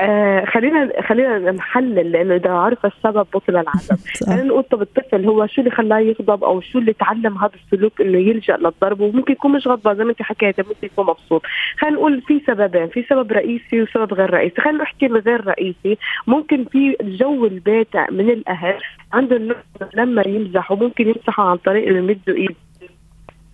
آه 0.00 0.44
خلينا 0.44 1.02
خلينا 1.02 1.52
نحلل 1.52 2.12
لأنه 2.12 2.34
إذا 2.34 2.50
عرف 2.50 2.86
السبب 2.86 3.26
بطل 3.34 3.56
العجب 3.56 3.96
خلينا 4.26 4.42
نقول 4.42 4.62
طب 4.62 4.82
الطفل 4.82 5.24
هو 5.24 5.46
شو 5.46 5.60
اللي 5.60 5.70
خلاه 5.70 5.98
يغضب 5.98 6.44
أو 6.44 6.60
شو 6.60 6.78
اللي 6.78 6.92
تعلم 6.92 7.38
هذا 7.38 7.52
السلوك 7.64 8.00
إنه 8.00 8.18
يلجأ 8.18 8.56
للضرب؟ 8.56 9.00
وممكن 9.00 9.32
يكون 9.32 9.52
مش 9.52 9.66
غضبان 9.66 9.96
زي 9.96 10.04
ما 10.04 10.10
أنت 10.10 10.22
حكيتي 10.22 10.62
ممكن 10.62 10.86
يكون 10.86 11.06
مبسوط. 11.06 11.42
خلينا 11.78 11.96
نقول 11.96 12.22
في 12.22 12.40
سببين 12.46 12.88
في 12.88 13.02
سبب 13.02 13.32
رئيسي 13.32 13.82
وسبب 13.82 14.14
غير 14.14 14.30
رئيسي. 14.30 14.60
خلينا 14.60 14.82
نحكي 14.82 15.06
الغير 15.06 15.46
رئيسي. 15.46 15.98
ممكن 16.26 16.64
في 16.64 16.96
جو 17.02 17.46
البيت 17.46 17.96
من 17.96 18.30
الأهل 18.30 18.78
عندهم 19.12 19.54
لما 19.94 20.22
يمزحوا 20.26 20.76
ممكن 20.76 21.08
يمزحوا 21.08 21.44
عن 21.44 21.56
طريق 21.56 21.88
يمدوا 21.88 22.36
ايد 22.36 22.56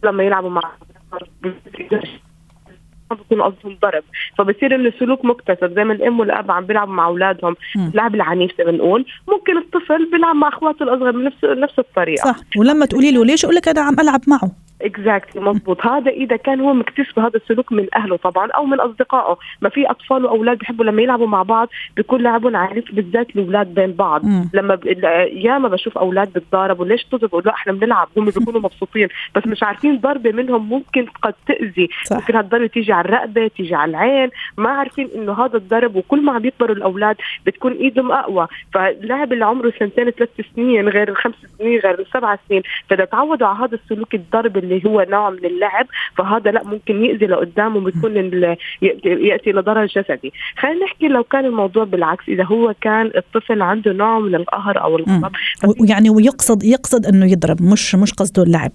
لما 0.05 0.23
يلعبوا 0.23 0.50
مع 0.50 0.73
بكون 3.15 3.43
قصدهم 3.43 3.79
ضرب. 3.83 4.03
فبصير 4.39 4.75
إنه 4.75 4.89
السلوك 4.89 5.25
مكتسب 5.25 5.73
زي 5.75 5.85
ما 5.85 5.93
الأم 5.93 6.21
والأب 6.21 6.51
عم 6.51 6.67
بيلعبوا 6.67 6.95
مع 6.95 7.07
أولادهم. 7.07 7.57
اللعب 7.77 8.15
العنيف 8.15 8.51
زي 8.59 8.65
ما 8.65 8.71
بنقول 8.71 9.07
ممكن 9.29 9.59
الطفل 9.59 10.11
بيلعب 10.11 10.37
مع 10.37 10.49
أخواته 10.49 10.83
الأصغر 10.83 11.11
بنفس 11.11 11.45
نفس 11.45 11.79
الطريقة. 11.79 12.33
صح. 12.33 12.37
ولما 12.57 12.87
تقولي 12.87 13.13
له 13.13 13.25
ليش؟ 13.25 13.45
يقول 13.45 13.57
لك 13.57 13.69
أنا 13.69 13.81
عم 13.81 14.01
ألعب 14.01 14.21
معه. 14.27 14.66
اكزاكتلي 14.83 15.42
مضبوط 15.42 15.87
هذا 15.87 16.11
إذا 16.11 16.37
كان 16.37 16.61
هو 16.61 16.75
مكتسب 16.75 17.18
هذا 17.18 17.37
السلوك 17.37 17.73
من 17.73 17.87
أهله 17.97 18.16
طبعا 18.16 18.50
أو 18.50 18.64
من 18.64 18.80
أصدقائه. 18.80 19.38
ما 19.61 19.68
في 19.68 19.90
أطفال 19.90 20.25
وأولاد 20.25 20.59
بيحبوا 20.59 20.85
لما 20.85 21.02
يلعبوا 21.02 21.26
مع 21.26 21.42
بعض 21.42 21.68
بيكون 21.97 22.23
لعبهم 22.23 22.56
عنيف 22.56 22.95
بالذات 22.95 23.37
الأولاد 23.37 23.75
بين 23.75 23.92
بعض. 23.92 24.25
مم. 24.25 24.50
لما 24.54 24.75
ب... 24.75 24.87
ياما 25.33 25.68
بشوف 25.68 25.99
أولاد 25.99 26.33
بتضاربوا 26.33 26.87
ليش 26.87 27.04
تضربوا 27.04 27.40
لا 27.40 27.52
إحنا 27.52 27.73
بنلعب. 27.73 28.09
هم 28.16 28.25
بيكونوا 28.25 28.61
مبسوطين. 28.61 29.09
بس 29.35 29.47
مش 29.47 29.62
عارفين 29.62 29.99
ضربة 29.99 30.33
منهم 30.33 30.68
ممكن 30.68 31.06
قد 31.23 31.35
تأذي. 31.47 31.88
صح. 32.04 32.16
ممكن 32.16 32.37
هالضربة 32.37 32.66
تيجي 32.66 32.92
على 32.92 33.09
الرقبة 33.09 33.49
تيجي 33.49 33.75
على 33.75 33.90
العين. 33.90 34.30
ما 34.56 34.71
عارفين 34.71 35.09
إنه 35.14 35.45
هذا 35.45 35.56
الضرب 35.56 35.97
وكل 35.97 36.25
ما 36.25 36.33
عم 36.33 36.45
يكبروا 36.45 36.76
الأولاد 36.76 37.16
بتكون 37.47 37.73
إيدهم 37.73 38.12
أقوى. 38.12 38.47
فاللاعب 38.75 39.33
اللي 39.33 39.45
عمره 39.45 39.73
سنتين 39.78 40.11
ثلاث 40.11 40.28
سنين 40.54 40.88
غير 40.88 41.09
الخمس 41.09 41.35
سنين 41.59 41.80
غير 41.80 42.00
السبع 42.00 42.38
سنين. 42.49 42.62
فإذا 42.88 43.04
تعودوا 43.04 43.47
على 43.47 43.59
هذا 43.59 43.75
السلوك 43.75 44.14
الضرب 44.14 44.66
اللي 44.73 44.83
هو 44.87 45.07
نوع 45.11 45.31
من 45.31 45.45
اللعب 45.45 45.87
فهذا 46.17 46.51
لا 46.51 46.65
ممكن 46.65 47.05
يأذي 47.05 47.27
لقدام 47.27 47.77
وبيكون 47.77 48.17
يأتي 49.05 49.53
لضرر 49.53 49.87
جسدي. 49.87 50.33
خلينا 50.59 50.85
نحكي 50.85 51.09
لو 51.09 51.25
كان 51.25 51.45
الموضوع 51.45 51.85
بالعكس 51.85 52.29
إذا 52.29 52.45
هو 52.45 52.75
كان 52.81 53.11
الطفل 53.17 53.63
عنده 53.63 53.93
نوع 53.93 54.19
من 54.19 54.35
القهر 54.35 54.83
أو 54.83 54.97
الغضب 54.97 55.33
يعني 55.81 56.11
ويقصد 56.11 56.65
يقصد 56.65 57.07
أنه 57.07 57.27
يضرب 57.27 57.63
مش 57.63 57.95
مش 57.95 58.13
قصده 58.13 58.43
اللعب. 58.43 58.73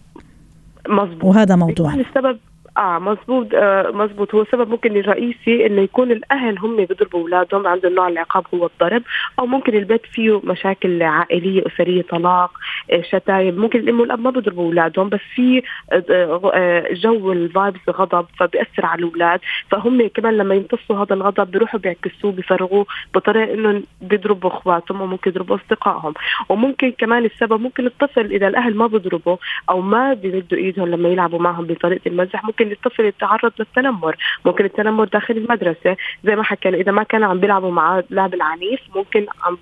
مظبوط. 0.90 1.24
وهذا 1.24 1.56
موضوع. 1.56 1.94
السبب 1.94 2.38
آه 2.78 3.00
مزبوط 3.00 3.48
آه 3.54 3.92
مزبوط 3.92 4.36
هو 4.36 4.46
سبب 4.46 4.70
ممكن 4.70 4.98
الرئيسي 4.98 5.66
إنه 5.66 5.82
يكون 5.82 6.12
الأهل 6.12 6.60
هم 6.60 6.76
بيضربوا 6.76 7.20
أولادهم 7.20 7.68
عندهم 7.68 7.94
نوع 7.94 8.08
العقاب 8.08 8.44
هو 8.54 8.66
الضرب 8.66 9.04
أو 9.40 9.46
ممكن 9.46 9.76
البيت 9.76 10.06
فيه 10.06 10.42
مشاكل 10.44 11.04
عائلية 11.04 11.64
أسرية 11.68 12.02
طلاق 12.02 12.52
آه 12.92 13.02
شتايم. 13.02 13.56
ممكن 13.56 13.80
الأم 13.80 14.00
والأب 14.00 14.20
ما 14.20 14.30
بيضربوا 14.30 14.66
أولادهم 14.66 15.10
بس 15.10 15.20
في 15.36 15.64
آه, 15.92 16.52
آه، 16.54 16.94
جو 16.94 17.32
الفايبس 17.32 17.90
غضب 17.90 18.26
فبيأثر 18.40 18.86
على 18.86 19.00
الأولاد. 19.00 19.40
فهم 19.72 20.08
كمان 20.08 20.38
لما 20.38 20.56
يمتصوا 20.56 21.04
هذا 21.04 21.14
الغضب 21.14 21.52
بيروحوا 21.52 21.80
بيعكسوه 21.80 22.32
بيفرغوه 22.32 22.86
بطريقة 23.14 23.54
انه 23.54 23.84
بيضربوا 24.02 24.50
أخواتهم 24.50 25.02
وممكن 25.02 25.32
يضربوا 25.32 25.56
أصدقائهم. 25.56 26.14
وممكن 26.50 26.92
كمان 26.92 27.26
السبب 27.26 27.62
ممكن 27.62 27.86
الطفل 27.86 28.32
إذا 28.32 28.48
الأهل 28.48 28.76
ما 28.76 28.88
بيضربوا 28.88 29.38
أو 29.70 29.82
ما 29.82 30.14
بيمدوا 30.14 30.58
إيدهم 30.58 30.88
لما 30.88 31.10
يلعبوا 31.10 31.40
معهم 31.40 31.66
بطريقة 31.66 32.02
المزح 32.08 32.44
ممكن 32.44 32.71
ممكن 32.72 32.88
الطفل 32.88 33.06
يتعرض 33.06 33.52
للتنمر. 33.60 34.16
ممكن 34.46 34.66
التنمر 34.66 35.06
داخل 35.06 35.38
المدرسة. 35.38 35.98
زي 36.24 36.36
ما 36.36 36.44
حكينا 36.44 36.78
إذا 36.78 36.92
ما 36.92 37.04
كانوا 37.04 37.30
عم 37.30 37.40
بيلعبوا 37.40 37.72
مع 37.72 38.04
لعب 38.10 38.34
العنيف 38.34 38.80
ممكن 38.96 39.26
عم 39.44 39.58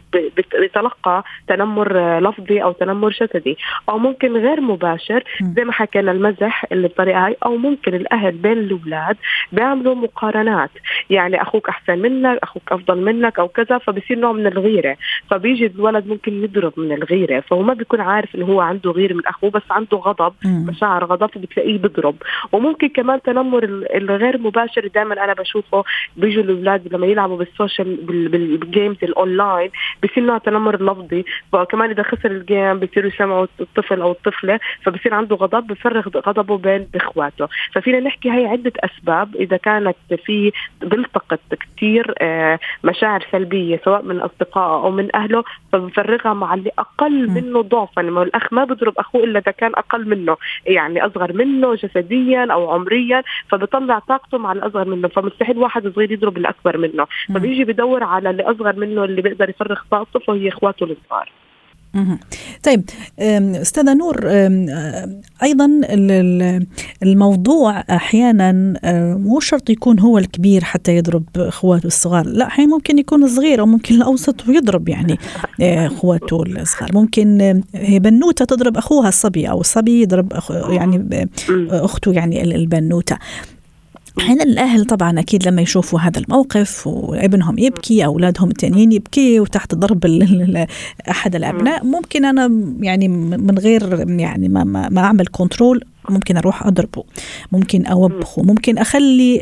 بيتلقى 0.59 1.23
تنمر 1.47 2.19
لفظي 2.19 2.63
أو 2.63 2.71
تنمر 2.71 3.09
جسدي. 3.09 3.57
أو 3.89 3.97
ممكن 3.97 4.37
غير 4.37 4.61
مباشر 4.61 5.23
زي 5.41 5.63
ما 5.63 5.71
حكينا 5.71 6.11
المزح 6.11 6.65
اللي 6.71 6.87
بطريقة 6.87 7.25
هاي 7.25 7.35
أو 7.45 7.57
ممكن 7.57 7.93
الأهل 7.93 8.31
بين 8.31 8.57
الأولاد 8.57 9.17
بيعملوا 9.51 9.95
مقارنات. 9.95 10.71
يعني 11.09 11.41
أخوك 11.41 11.69
أحسن 11.69 11.99
منك 11.99 12.39
أخوك 12.43 12.71
أفضل 12.71 13.01
منك 13.01 13.39
أو 13.39 13.47
كذا 13.47 13.77
فبصير 13.77 14.19
نوع 14.19 14.31
من 14.31 14.47
الغيرة. 14.47 14.97
فبيجي 15.29 15.65
الولد 15.65 16.07
ممكن 16.07 16.43
يضرب 16.43 16.73
من 16.77 16.91
الغيرة. 16.91 17.39
فهو 17.39 17.61
ما 17.61 17.73
بيكون 17.73 18.01
عارف 18.01 18.35
إنه 18.35 18.45
هو 18.45 18.61
عنده 18.61 18.91
غيرة 18.91 19.13
من 19.13 19.25
أخوه 19.27 19.49
بس 19.49 19.61
عنده 19.69 19.97
غضب 19.97 20.33
مشاعر 20.45 21.05
غضب 21.05 21.29
فبتلاقيه 21.29 21.77
بيضرب. 21.77 22.15
وممكن 22.51 22.88
كمان 22.89 23.21
تنمر 23.21 23.63
الغير 23.95 24.37
مباشر 24.37 24.87
دائما 24.87 25.23
أنا 25.23 25.33
بشوفه 25.33 25.83
بيجوا 26.17 26.43
الأولاد 26.43 26.93
لما 26.93 27.07
يلعبوا 27.07 27.37
بال 27.37 27.52
social 27.52 27.95
بال 28.05 28.31
games 28.31 28.97
ال 29.03 29.13
online 29.13 29.71
بصير 30.03 30.23
نوع 30.23 30.37
تنمر 30.37 30.83
لفظي. 30.83 31.25
فكمان 31.53 31.89
إذا 31.89 32.03
خسر 32.03 32.31
الجيم 32.31 32.79
بصيروا 32.79 33.11
يسمعوا 33.11 33.47
الطفل 33.59 34.01
أو 34.01 34.11
الطفلة 34.11 34.59
فبصير 34.83 35.13
عنده 35.13 35.35
غضب 35.35 35.67
بفرغ 35.67 36.07
غضبه 36.27 36.57
بين 36.57 36.87
إخواته. 36.95 37.47
ففينا 37.73 37.99
نحكي 37.99 38.31
هي 38.31 38.47
عدة 38.47 38.73
أسباب 38.79 39.35
إذا 39.35 39.57
كانت 39.57 39.95
في 40.25 40.51
بيلتقط 40.81 41.39
كثير 41.51 42.13
آه، 42.21 42.59
مشاعر 42.83 43.25
سلبية 43.31 43.81
سواء 43.85 44.01
من 44.03 44.19
أصدقائه 44.19 44.83
أو 44.83 44.91
من 44.91 45.15
أهله 45.15 45.43
فبفرغها 45.71 46.33
مع 46.33 46.53
اللي 46.53 46.71
أقل 46.79 47.29
منه 47.29 47.61
ضعفا. 47.61 48.01
الأخ 48.01 48.53
ما 48.53 48.63
بضرب 48.63 48.93
أخوه 48.97 49.23
إلا 49.23 49.39
إذا 49.39 49.51
كان 49.51 49.71
أقل 49.75 50.09
منه 50.09 50.37
يعني 50.65 51.05
أصغر 51.05 51.33
منه 51.33 51.75
جسديا 51.75 52.47
أو 52.51 52.75
عمريا 52.79 53.23
فبطلع 53.49 53.99
طاقته 53.99 54.37
مع 54.37 54.51
الأصغر 54.51 54.85
منه 54.85 55.07
فمستحيل 55.07 55.57
واحد 55.57 55.87
صغير 55.87 56.11
يضرب 56.11 56.37
الأكبر 56.37 56.77
منه. 56.77 57.07
فبيجي 57.35 57.63
بدور 57.65 58.03
على 58.03 58.29
اللي 58.29 58.43
أصغر 58.43 58.75
منه 58.75 59.03
اللي 59.03 59.21
بيقدر 59.21 59.49
يفرغ 59.49 59.81
طاقته 59.91 60.19
فهي 60.19 60.47
إخواته 60.47 60.83
الصغار. 60.83 61.31
طيب 62.63 62.83
أستاذة 63.61 63.93
نور 63.93 64.27
أيضا 65.43 65.81
الموضوع 67.03 67.79
أحيانا 67.79 68.51
مو 69.17 69.39
شرط 69.39 69.69
يكون 69.69 69.99
هو 69.99 70.17
الكبير 70.17 70.63
حتى 70.63 70.95
يضرب 70.97 71.23
أخواته 71.37 71.87
الصغار 71.87 72.25
لا 72.27 72.47
أحيانا 72.47 72.71
ممكن 72.71 72.97
يكون 72.97 73.23
الصغير 73.23 73.59
أو 73.59 73.65
ممكن 73.65 73.95
الأوسط 73.95 74.47
ويضرب 74.47 74.89
يعني 74.89 75.17
أخواته 75.61 76.43
الصغار. 76.43 76.89
ممكن 76.93 77.61
بنوتة 77.83 78.45
تضرب 78.45 78.77
أخوها 78.77 79.09
الصبي 79.09 79.49
أو 79.49 79.61
الصبي 79.61 80.01
يضرب 80.01 80.33
أخو 80.33 80.53
يعني 80.53 81.29
أخته 81.69 82.13
يعني 82.13 82.43
البنوتة. 82.43 83.17
هنا 84.21 84.43
الأهل 84.43 84.85
طبعا 84.85 85.19
أكيد 85.19 85.47
لما 85.47 85.61
يشوفوا 85.61 85.99
هذا 85.99 86.19
الموقف 86.19 86.87
وابنهم 86.87 87.59
يبكي 87.59 88.05
أولادهم 88.05 88.49
التانيين 88.49 88.91
يبكي 88.91 89.39
وتحت 89.39 89.75
ضرب 89.75 90.05
أحد 91.09 91.35
الأبناء 91.35 91.85
ممكن 91.85 92.25
أنا 92.25 92.51
يعني 92.79 93.07
من 93.07 93.57
غير 93.57 94.09
يعني 94.09 94.49
ما, 94.49 94.63
ما 94.63 95.01
أعمل 95.01 95.27
كنترول 95.27 95.83
ممكن 96.09 96.37
أروح 96.37 96.67
أضربه 96.67 97.03
ممكن 97.51 97.85
أوبخه 97.85 98.41
ممكن 98.43 98.77
أخلي 98.77 99.35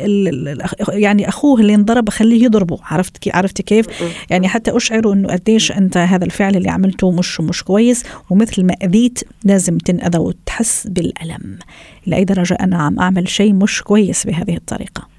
يعني 0.89 1.29
أخوه 1.29 1.59
اللي 1.59 1.75
انضرب 1.75 2.07
أخليه 2.07 2.43
يضربه 2.43 2.79
عرفت 2.83 3.17
كيف 3.17 3.35
عرفت 3.35 3.61
كيف؟ 3.61 3.87
يعني 4.29 4.47
حتى 4.47 4.77
اشعره 4.77 5.13
إنه 5.13 5.27
قديش 5.27 5.71
أنت 5.71 5.97
هذا 5.97 6.25
الفعل 6.25 6.55
اللي 6.55 6.69
عملته 6.69 7.11
مش 7.11 7.41
مش 7.41 7.63
كويس 7.63 8.03
ومثل 8.29 8.63
ما 8.63 8.73
أذيت 8.83 9.19
لازم 9.43 9.77
تنأذى 9.77 10.17
وتحس 10.17 10.87
بالألم. 10.87 11.59
لاي 12.05 12.23
درجة 12.23 12.57
أنا 12.61 12.77
عم 12.77 12.99
أعمل 12.99 13.29
شيء 13.29 13.53
مش 13.53 13.81
كويس 13.81 14.27
بهذه 14.27 14.55
الطريقة. 14.55 15.16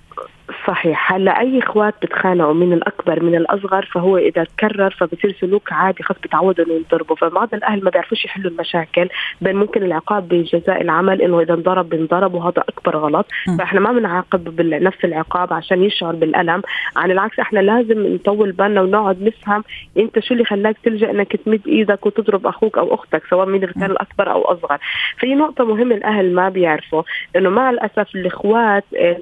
صحيح. 0.68 1.12
هلا 1.12 1.40
أي 1.40 1.58
إخوات 1.58 1.94
بتخانقوا 2.02 2.54
من 2.54 2.72
الأكبر 2.72 3.22
من 3.22 3.34
الأصغر 3.34 3.88
فهو 3.92 4.18
إذا 4.18 4.44
تكرر 4.44 4.90
فبصير 4.90 5.36
سلوك 5.40 5.72
عادي 5.72 6.02
خلص 6.02 6.18
بتعودوا 6.18 6.64
إنه 6.64 6.74
ينضربوا. 6.74 7.16
فبعض 7.16 7.54
الأهل 7.54 7.84
ما 7.84 7.90
بيعرفوش 7.90 8.24
يحلوا 8.24 8.50
المشاكل. 8.50 9.08
بل 9.40 9.56
ممكن 9.56 9.82
العقاب 9.82 10.28
بجزاء 10.28 10.82
العمل 10.82 11.22
إنه 11.22 11.40
إذا 11.40 11.54
انضرب 11.54 11.88
بنضرب 11.88 12.34
وهذا 12.34 12.64
أكبر 12.68 12.96
غلط. 12.96 13.26
فإحنا 13.58 13.80
ما 13.80 13.92
بنعاقب 13.92 14.56
بنفس 14.56 15.04
العقاب 15.04 15.52
عشان 15.52 15.82
يشعر 15.82 16.14
بالألم. 16.14 16.62
عن 16.96 17.10
العكس 17.10 17.38
إحنا 17.38 17.60
لازم 17.60 18.06
نطول 18.14 18.52
بالنا 18.52 18.80
ونقعد 18.80 19.22
نفهم 19.22 19.64
أنت 19.98 20.18
شو 20.18 20.34
اللي 20.34 20.44
خلاك 20.44 20.76
تلجأ 20.84 21.10
إنك 21.10 21.36
تمد 21.36 21.60
إيدك 21.68 22.06
وتضرب 22.06 22.46
أخوك 22.46 22.78
أو 22.78 22.94
أختك 22.94 23.22
سواء 23.30 23.46
مين 23.46 23.66
كان 23.66 23.90
الأكبر 23.90 24.32
أو 24.32 24.42
أصغر. 24.42 24.78
في 25.18 25.34
نقطة 25.34 25.64
مهمة 25.64 25.94
الأهل 25.94 26.34
ما 26.34 26.48
بيعرفوا 26.48 27.02
إنه 27.36 27.50
مع 27.50 27.70
الأسف 27.70 28.14
الإخوات 28.14 28.84
آه، 28.96 29.18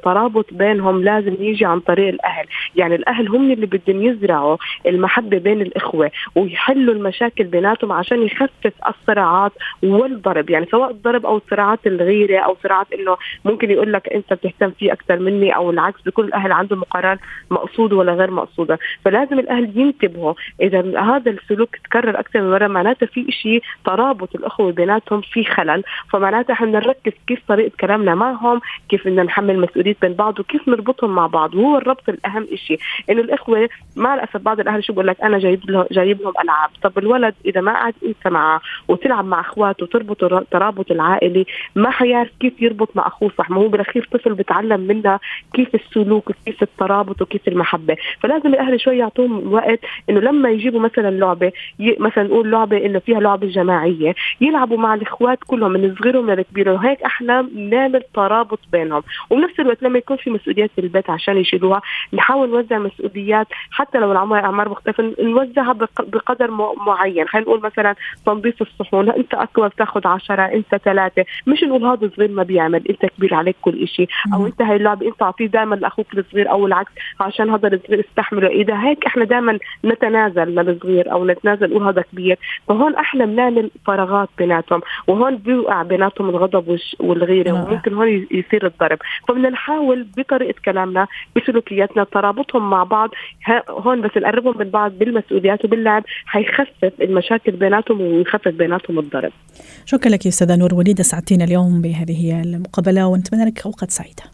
بينهم 0.52 1.04
لازم 1.04 1.35
يجي 1.42 1.64
عن 1.64 1.80
طريق 1.80 2.08
الأهل. 2.08 2.46
يعني 2.76 2.94
الأهل 2.94 3.28
هم 3.28 3.50
اللي 3.50 3.66
بدهم 3.66 4.02
يزرعوا 4.02 4.56
المحبة 4.86 5.38
بين 5.38 5.60
الإخوة 5.62 6.10
ويحلوا 6.34 6.94
المشاكل 6.94 7.44
بيناتهم 7.44 7.92
عشان 7.92 8.22
يخفف 8.22 8.72
الصراعات 8.88 9.52
والضرب. 9.82 10.50
يعني 10.50 10.66
سواء 10.70 10.90
الضرب 10.90 11.26
أو 11.26 11.40
صراعات 11.50 11.86
الغيرة 11.86 12.38
أو 12.38 12.56
صراعات 12.62 12.92
إنه 12.92 13.16
ممكن 13.44 13.70
يقول 13.70 13.92
لك 13.92 14.08
أنت 14.08 14.32
بتهتم 14.32 14.70
فيه 14.70 14.92
أكثر 14.92 15.18
مني 15.18 15.56
أو 15.56 15.70
العكس 15.70 16.02
بكل 16.06 16.24
الأهل 16.24 16.52
عندهم 16.52 16.78
مقارنات 16.80 17.18
مقصوده 17.50 17.96
ولا 17.96 18.12
غير 18.12 18.30
مقصوده 18.30 18.78
فلازم 19.04 19.38
الأهل 19.38 19.78
ينتبهوا 19.78 20.34
إذا 20.60 21.00
هذا 21.00 21.30
السلوك 21.30 21.76
تكرر 21.76 22.20
أكثر 22.20 22.40
من 22.40 22.50
مرة 22.50 22.66
معناته 22.66 23.06
في 23.06 23.32
شيء 23.32 23.62
ترابط 23.84 24.34
الأخوة 24.34 24.72
بيناتهم 24.72 25.20
في 25.20 25.44
خلل. 25.44 25.82
فمعناتها 26.12 26.52
إحنا 26.52 26.66
نركز 26.66 27.12
كيف 27.26 27.38
طريقة 27.48 27.72
كلامنا 27.80 28.14
معهم 28.14 28.60
كيف 28.88 29.08
بدنا 29.08 29.22
نحمل 29.22 29.60
مسؤولية 29.60 29.96
بين 30.02 30.12
بعض 30.12 30.40
وكيف 30.40 30.68
نربطهم 30.68 31.14
مع 31.14 31.25
بعض. 31.26 31.54
وهو 31.54 31.78
الربط 31.78 32.08
الأهم 32.08 32.46
شيء 32.54 32.78
إنه 33.10 33.20
الإخوة 33.20 33.68
مع 33.96 34.14
الأسف 34.14 34.36
بعض 34.36 34.60
الأهل 34.60 34.84
شو 34.84 34.92
بقول 34.92 35.06
لك؟ 35.06 35.20
أنا 35.20 35.38
جايب 35.38 35.70
له 35.70 35.86
جايب 35.92 36.22
لهم 36.22 36.32
ألعاب. 36.44 36.70
طب 36.82 36.98
الولد 36.98 37.34
إذا 37.46 37.60
ما 37.60 37.72
قعد 37.74 37.94
انت 38.04 38.28
معه 38.28 38.60
وتلعب 38.88 39.24
مع 39.24 39.40
أخواته 39.40 39.82
وتربط 39.84 40.24
الترابط 40.24 40.90
العائلي 40.90 41.46
ما 41.74 41.90
حيعرف 41.90 42.30
كيف 42.40 42.62
يربط 42.62 42.96
مع 42.96 43.06
أخوه 43.06 43.30
صح. 43.38 43.50
ما 43.50 43.56
هو 43.56 43.68
بالأخير 43.68 44.08
طفل 44.12 44.34
بتعلم 44.34 44.80
منها 44.80 45.20
كيف 45.52 45.74
السلوك 45.74 46.30
وكيف 46.30 46.62
الترابط 46.62 47.22
وكيف 47.22 47.48
المحبة. 47.48 47.96
فلازم 48.20 48.48
الأهل 48.54 48.80
شوي 48.80 48.98
يعطوهم 48.98 49.52
وقت 49.52 49.80
إنه 50.10 50.20
لما 50.20 50.50
يجيبوا 50.50 50.80
مثلا 50.80 51.10
لعبة 51.10 51.52
مثلا 51.80 52.24
نقول 52.24 52.50
لعبة 52.50 52.86
إنه 52.86 52.98
فيها 52.98 53.20
لعبة 53.20 53.46
جماعية 53.46 54.14
يلعبوا 54.40 54.76
مع 54.78 54.94
الإخوات 54.94 55.38
كلهم 55.46 55.72
من 55.72 55.94
صغيرهم 55.94 56.30
للكبير 56.30 56.68
وهيك 56.68 57.02
إحنا 57.02 57.42
بنعمل 57.42 58.02
ترابط 58.14 58.58
بينهم. 58.72 59.02
وبنفس 59.30 59.60
الوقت 59.60 59.82
لما 59.82 59.98
يكون 59.98 60.16
في 60.16 60.30
مسؤوليات 60.30 60.70
البيت 60.78 61.10
عشان 61.16 61.36
يشيلوها. 61.36 61.82
نحاول 62.12 62.50
نوزع 62.50 62.78
مسؤوليات 62.78 63.46
حتى 63.70 63.98
لو 63.98 64.12
العمر 64.12 64.38
اعمار 64.38 64.68
مختلفة 64.68 65.14
نوزعها 65.20 65.72
بقدر 65.98 66.50
معين. 66.86 67.28
خلينا 67.28 67.48
نقول 67.48 67.60
مثلا 67.62 67.94
تنظيف 68.26 68.62
الصحون 68.62 69.10
أنت 69.10 69.34
أكبر 69.34 69.68
تاخذ 69.68 70.06
عشرة 70.06 70.42
أنت 70.42 70.76
ثلاثة. 70.84 71.24
مش 71.46 71.62
نقول 71.62 71.84
هذا 71.84 72.10
صغير 72.16 72.30
ما 72.30 72.42
بيعمل 72.42 72.82
أنت 72.90 73.06
كبير 73.06 73.34
عليك 73.34 73.56
كل 73.62 73.88
شيء 73.88 74.08
أو 74.34 74.46
أنت 74.46 74.62
هاي 74.62 74.76
اللعبة 74.76 75.06
أنت 75.06 75.22
أعطيه 75.22 75.46
دائما 75.46 75.74
لأخوك 75.74 76.06
الصغير 76.18 76.50
أو 76.50 76.66
العكس 76.66 76.92
عشان 77.20 77.50
هذا 77.50 77.68
الصغير 77.68 78.00
استحمله 78.00 78.48
إذا 78.48 78.80
هيك 78.82 79.06
إحنا 79.06 79.24
دائما 79.24 79.58
نتنازل 79.84 80.54
للصغير 80.54 81.12
أو 81.12 81.26
نتنازل 81.26 81.70
نقول 81.70 81.82
هذا 81.82 82.02
كبير. 82.12 82.38
فهون 82.68 82.94
إحنا 82.94 83.24
بنعمل 83.24 83.70
فراغات 83.86 84.28
بيناتهم 84.38 84.80
وهون 85.06 85.36
بيوقع 85.36 85.82
بيناتهم 85.82 86.28
الغضب 86.28 86.78
والغيرة 87.00 87.52
وممكن 87.52 87.94
هون 87.94 88.26
يصير 88.30 88.66
الضرب. 88.66 88.98
فبدنا 89.28 89.50
نحاول 89.50 90.06
بطريقة 90.16 90.54
كلامنا 90.64 90.95
بسلوكياتنا 91.36 92.04
ترابطهم 92.04 92.70
مع 92.70 92.84
بعض. 92.84 93.10
هون 93.68 94.02
بس 94.02 94.10
نقربهم 94.16 94.58
من 94.58 94.70
بعض 94.70 94.92
بالمسؤوليات 94.92 95.64
وباللعب 95.64 96.04
حيخفف 96.26 96.92
المشاكل 97.00 97.52
بيناتهم 97.52 98.00
ويخفف 98.00 98.48
بيناتهم 98.48 98.98
الضرب. 98.98 99.32
شكرا 99.84 100.10
لك 100.10 100.26
أستاذة 100.26 100.56
نور 100.56 100.74
وليد 100.74 101.02
سعدتينا 101.02 101.44
اليوم 101.44 101.82
بهذه 101.82 102.42
المقابلة 102.42 103.06
ونتمنى 103.06 103.44
لك 103.44 103.66
أوقات 103.66 103.90
سعيدة. 103.90 104.24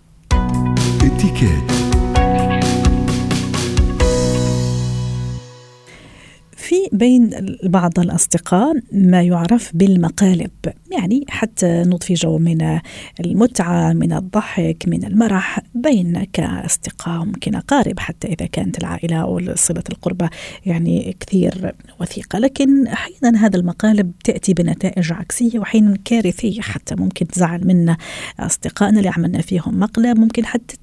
في 6.73 6.89
بين 6.97 7.31
بعض 7.65 7.99
الأصدقاء 7.99 8.75
ما 8.93 9.23
يعرف 9.23 9.71
بالمقالب 9.75 10.51
يعني 10.91 11.25
حتى 11.29 11.83
نضفي 11.87 12.15
جو 12.15 12.39
من 12.39 12.81
المتعة 13.21 13.93
من 13.93 14.13
الضحك 14.13 14.85
من 14.87 15.05
المرح 15.05 15.61
بين 15.75 16.25
كأصدقاء 16.33 17.25
ممكن 17.25 17.55
أقارب 17.55 17.99
حتى 18.01 18.29
إذا 18.29 18.47
كانت 18.47 18.79
العائلة 18.79 19.17
أو 19.17 19.55
صلة 19.55 19.83
القربة 19.91 20.31
يعني 20.67 21.17
كثير 21.21 21.75
وثيقة. 22.01 22.39
لكن 22.39 22.87
أحيانا 22.87 23.47
هذا 23.47 23.57
المقالب 23.57 24.13
تأتي 24.25 24.55
بنتائج 24.55 25.13
عكسية 25.13 25.59
وأحيانا 25.59 25.99
كارثية 26.05 26.61
حتى 26.61 26.95
ممكن 26.95 27.27
تزعل 27.27 27.67
منا 27.67 27.97
أصدقائنا 28.41 28.99
اللي 28.99 29.13
عملنا 29.17 29.41
فيهم 29.41 29.81
مقلب 29.81 30.19
ممكن 30.19 30.47
حتى 30.47 30.77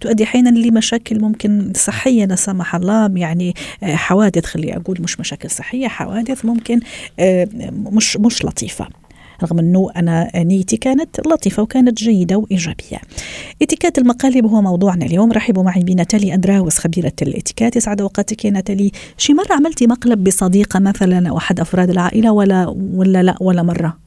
تؤدي 0.00 0.24
أحيانا 0.24 0.48
لمشاكل 0.48 1.20
ممكن 1.20 1.72
صحية 1.76 2.24
لا 2.24 2.36
سمح 2.36 2.74
الله 2.74 3.10
يعني 3.14 3.54
آه، 3.82 3.94
حوادث 3.94 4.44
خلي 4.44 4.76
أقول 4.76 4.96
مش 5.00 5.20
مشاكل 5.20 5.50
صحية 5.50 5.88
حوادث 5.88 6.44
ممكن 6.44 6.80
آه، 7.18 7.48
مش 7.72 8.16
مش 8.16 8.44
لطيفة 8.44 8.88
رغم 9.42 9.58
أنه 9.58 9.90
أنا 9.96 10.30
نيتي 10.36 10.76
كانت 10.76 11.20
لطيفة 11.26 11.62
وكانت 11.62 11.98
جيدة 11.98 12.36
وإيجابية. 12.36 12.98
إتيكيت 13.62 13.98
المقالب 13.98 14.46
هو 14.46 14.62
موضوعنا 14.62 15.04
اليوم 15.06 15.32
رحبوا 15.32 15.62
معي 15.62 15.82
بناتالي 15.82 16.34
اندراوس 16.34 16.78
خبيرة 16.78 17.12
الإتيكيت 17.22 17.76
يسعد 17.76 18.00
اوقاتك 18.00 18.44
يا 18.44 18.50
ناتالي. 18.50 18.92
شي 19.16 19.34
مرة 19.34 19.52
عملتي 19.52 19.86
مقلب 19.86 20.24
بصديقة 20.24 20.80
مثلا 20.80 21.28
أو 21.28 21.38
أحد 21.38 21.60
أفراد 21.60 21.90
العائلة 21.90 22.32
ولا 22.32 22.74
ولا 22.94 23.22
لا 23.22 23.36
ولا 23.40 23.62
مرة؟ 23.62 24.01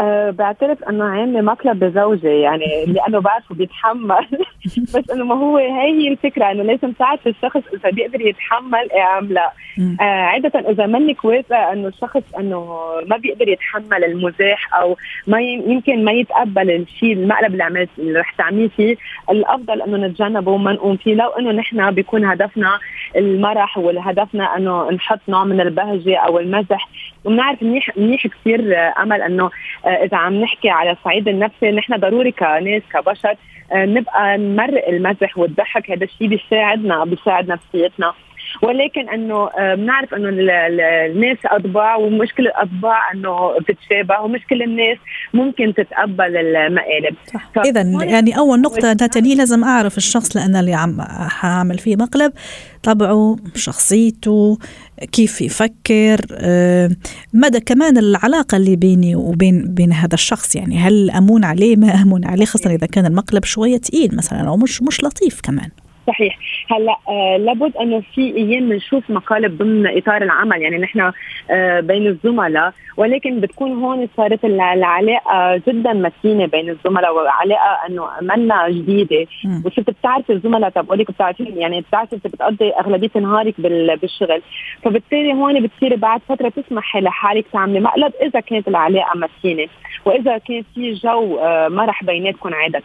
أه 0.00 0.30
بعترف 0.30 0.84
إنه 0.84 1.04
عاملة 1.04 1.40
مقلب 1.40 1.84
بزوجي 1.84 2.40
يعني 2.40 2.84
لأنه 2.94 3.20
بعرفه 3.20 3.54
بيتحمل. 3.54 4.26
بس 4.94 5.10
إنه 5.10 5.24
ما 5.24 5.34
هو 5.34 5.56
هي 5.56 6.08
الفكرة 6.08 6.50
إنه 6.50 6.62
لازم 6.62 6.92
تعرف 6.92 7.26
الشخص 7.26 7.62
إذا 7.74 7.90
بيقدر 7.90 8.20
يتحمل 8.20 8.92
ام 8.92 9.26
لا. 9.32 9.52
آه 10.00 10.02
عادة 10.02 10.70
إذا 10.70 10.86
منك 10.86 11.24
واثقة 11.24 11.72
إنه 11.72 11.88
الشخص 11.88 12.22
إنه 12.38 12.78
ما 13.06 13.16
بيقدر 13.16 13.48
يتحمل 13.48 14.04
المزاح 14.04 14.74
أو 14.74 14.96
ما 15.26 15.40
يمكن 15.40 16.04
ما 16.04 16.12
يتقبل 16.12 16.70
الشيء 16.70 17.12
المقلب 17.12 17.52
اللي 17.52 17.64
عملت 17.64 17.90
اللي 17.98 18.20
رح 18.20 18.32
تعمليه 18.32 18.68
فيه 18.68 18.96
الأفضل 19.30 19.82
إنه 19.82 20.06
نتجنبه 20.06 20.52
وما 20.52 20.72
نقوم 20.72 20.96
فيه. 20.96 21.14
لو 21.14 21.28
إنه 21.28 21.50
نحن 21.52 21.90
بيكون 21.90 22.24
هدفنا 22.24 22.78
المرح 23.16 23.78
وهدفنا 23.78 24.56
إنه 24.56 24.90
نحط 24.90 25.20
نوع 25.28 25.44
من 25.44 25.60
البهجة 25.60 26.18
أو 26.18 26.38
المزح 26.38 26.88
وبنعرف 27.24 27.62
منيح 27.62 27.96
منيح 27.96 28.26
كثير 28.26 28.76
أمل 29.02 29.22
إنه 29.22 29.50
آه، 29.86 29.88
إذا 29.88 30.16
عم 30.16 30.34
نحكي 30.34 30.70
على 30.70 30.90
الصعيد 30.90 31.28
النفسي 31.28 31.70
نحن 31.70 31.96
ضروري 31.96 32.32
كناس 32.32 32.82
كبشر 32.92 33.34
آه، 33.72 33.84
نبقى 33.84 34.38
نمرق 34.38 34.88
المزح 34.88 35.38
والضحك. 35.38 35.90
هذا 35.90 36.04
الشيء 36.04 36.28
بيساعدنا 36.28 37.04
بيساعد 37.04 37.48
نفسيتنا. 37.48 38.12
ولكن 38.62 39.08
إنه 39.08 39.34
آه، 39.34 39.74
بنعرف 39.74 40.14
إنه 40.14 40.28
الناس 40.28 41.38
أطباع 41.44 41.96
ومشكل 41.96 42.46
الاطباع 42.46 43.12
إنه 43.12 43.58
بتتشابه 43.58 44.20
ومش 44.20 44.40
كل 44.50 44.62
الناس 44.62 44.98
ممكن 45.34 45.74
تتقبل 45.74 46.36
المقالب. 46.36 47.16
اذا 47.66 48.04
يعني 48.04 48.38
أول 48.38 48.60
نقطة 48.60 48.88
ناتالي 48.88 49.34
لازم 49.34 49.64
أعرف 49.64 49.96
الشخص 49.96 50.36
لأن 50.36 50.56
اللي 50.56 50.74
عم 50.74 51.00
حاعمل 51.28 51.78
فيه 51.78 51.96
مقلب 51.96 52.32
طبعه 52.82 53.36
شخصيته 53.54 54.58
كيف 55.12 55.40
يفكر 55.40 56.26
آه، 56.32 56.90
مدى 57.34 57.60
كمان 57.60 57.98
العلاقة 57.98 58.56
اللي 58.56 58.76
بيني 58.76 59.16
وبين 59.16 59.74
بين 59.74 59.92
هذا 59.92 60.14
الشخص. 60.14 60.56
يعني 60.56 60.78
هل 60.78 61.10
أمون 61.10 61.44
عليه 61.44 61.76
ما 61.76 62.02
أمون 62.02 62.24
عليه 62.24 62.44
خاصة 62.44 62.70
إذا 62.70 62.86
كان 62.86 63.06
المقلب 63.06 63.44
شوية 63.44 63.76
تقيل 63.76 64.16
مثلا 64.16 64.48
أو 64.48 64.56
مش 64.56 64.82
مش 64.82 65.04
لطيف 65.04 65.40
كمان. 65.40 65.70
صحيح. 66.08 66.38
هلا 66.70 66.96
آه 67.08 67.36
لابد 67.36 67.76
أنه 67.76 68.02
في 68.14 68.36
أيام 68.36 68.68
بنشوف 68.68 69.10
مقالب 69.10 69.58
ضمن 69.58 69.96
إطار 69.98 70.22
العمل 70.22 70.62
يعني 70.62 70.78
نحن 70.78 71.12
آه 71.50 71.80
بين 71.80 72.06
الزملاء 72.06 72.72
ولكن 72.96 73.40
بتكون 73.40 73.72
هون 73.82 74.08
صارت 74.16 74.44
العلاقة 74.44 75.62
جدا 75.68 75.92
متينه 75.92 76.46
بين 76.46 76.70
الزملاء 76.70 77.14
وعلاقة 77.14 77.78
إنه 77.88 78.08
منا 78.22 78.68
جديدة. 78.68 79.26
وصرت 79.64 79.90
بتعرفي 79.90 80.32
الزملاء 80.32 80.70
تبعولك 80.70 81.10
بتعرفين 81.10 81.58
يعني 81.58 81.80
بتعرفي 81.80 82.16
انت 82.16 82.26
بتقضي 82.26 82.70
أغلبية 82.70 83.10
نهارك 83.20 83.54
بالشغل. 84.00 84.42
فبالتالي 84.82 85.32
هون 85.32 85.62
بتصيري 85.62 85.96
بعد 85.96 86.20
فترة 86.28 86.48
تسمحي 86.48 87.00
لحالك 87.00 87.44
تعملي 87.52 87.80
مقلب 87.80 88.12
إذا 88.22 88.40
كانت 88.40 88.68
العلاقة 88.68 89.18
متينه 89.18 89.68
وإذا 90.04 90.38
كان 90.38 90.62
في 90.74 90.92
جو 90.92 91.38
آه 91.38 91.68
مرح 91.68 92.04
بيناتكم 92.04 92.54
عادة. 92.54 92.82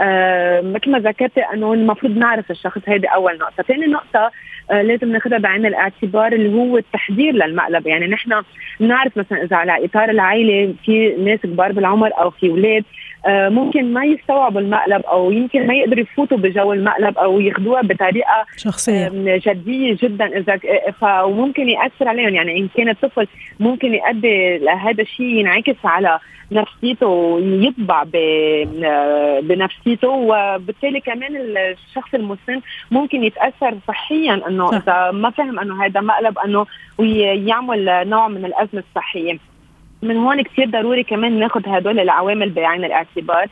آه 0.00 0.60
مثل 0.60 0.90
ما 0.90 0.98
ذكرتي 0.98 1.40
أنه 1.40 1.72
المفروض 1.72 2.16
نعرف 2.16 2.50
الشخص 2.50 2.80
هيدي 2.86 3.06
أول 3.06 3.38
نقطة. 3.38 3.62
ثاني 3.62 3.86
نقطة 3.86 4.30
آه 4.70 4.82
لازم 4.82 5.12
ناخذها 5.12 5.38
بعين 5.38 5.66
الاعتبار 5.66 6.32
اللي 6.32 6.54
هو 6.58 6.78
التحضير 6.78 7.34
للمقلب. 7.34 7.86
يعني 7.86 8.06
نحن 8.06 8.42
بنعرف 8.80 9.16
مثلا 9.16 9.42
إذا 9.42 9.56
على 9.56 9.84
إطار 9.84 10.10
العائلة 10.10 10.74
في 10.84 11.16
ناس 11.24 11.40
كبار 11.40 11.72
بالعمر 11.72 12.10
أو 12.20 12.30
في 12.30 12.48
أولاد 12.50 12.84
ممكن 13.28 13.92
ما 13.92 14.04
يستوعبوا 14.04 14.60
المقلب 14.60 15.02
أو 15.02 15.30
يمكن 15.30 15.66
ما 15.66 15.74
يقدروا 15.74 16.00
يفوتوا 16.00 16.38
بجو 16.38 16.72
المقلب 16.72 17.18
أو 17.18 17.40
ياخذوها 17.40 17.82
بطريقة 17.82 18.46
شخصية. 18.56 19.08
جديه 19.46 19.96
جدا. 20.02 20.38
إذا 20.38 20.60
فممكن 21.00 21.68
يأثر 21.68 22.08
عليهم. 22.08 22.34
يعني 22.34 22.58
إن 22.58 22.68
كان 22.76 22.88
الطفل 22.88 23.26
ممكن 23.60 23.94
يؤدي 23.94 24.68
هذا 24.68 25.02
الشيء 25.02 25.26
ينعكس 25.26 25.76
على 25.84 26.18
نفسيته 26.52 27.06
ويطبع 27.06 28.04
بنفسيته. 29.42 30.08
وبالتالي 30.08 31.00
كمان 31.00 31.36
الشخص 31.36 32.14
المسن 32.14 32.60
ممكن 32.90 33.24
يتأثر 33.24 33.74
صحيا 33.88 34.40
إنه 34.48 34.76
إذا 34.76 35.10
ما 35.10 35.30
فهم 35.30 35.60
إنه 35.60 35.84
هذا 35.84 36.00
مقلب 36.00 36.38
إنه 36.38 36.66
ويعمل 36.98 38.08
نوع 38.08 38.28
من 38.28 38.44
الأزمة 38.44 38.82
الصحية. 38.88 39.38
من 40.08 40.16
هون 40.16 40.42
كثير 40.42 40.70
ضروري 40.70 41.02
كمان 41.02 41.38
ناخذ 41.38 41.62
هدول 41.66 42.00
العوامل 42.00 42.50
بعين 42.50 42.84
الاعتبار. 42.84 43.46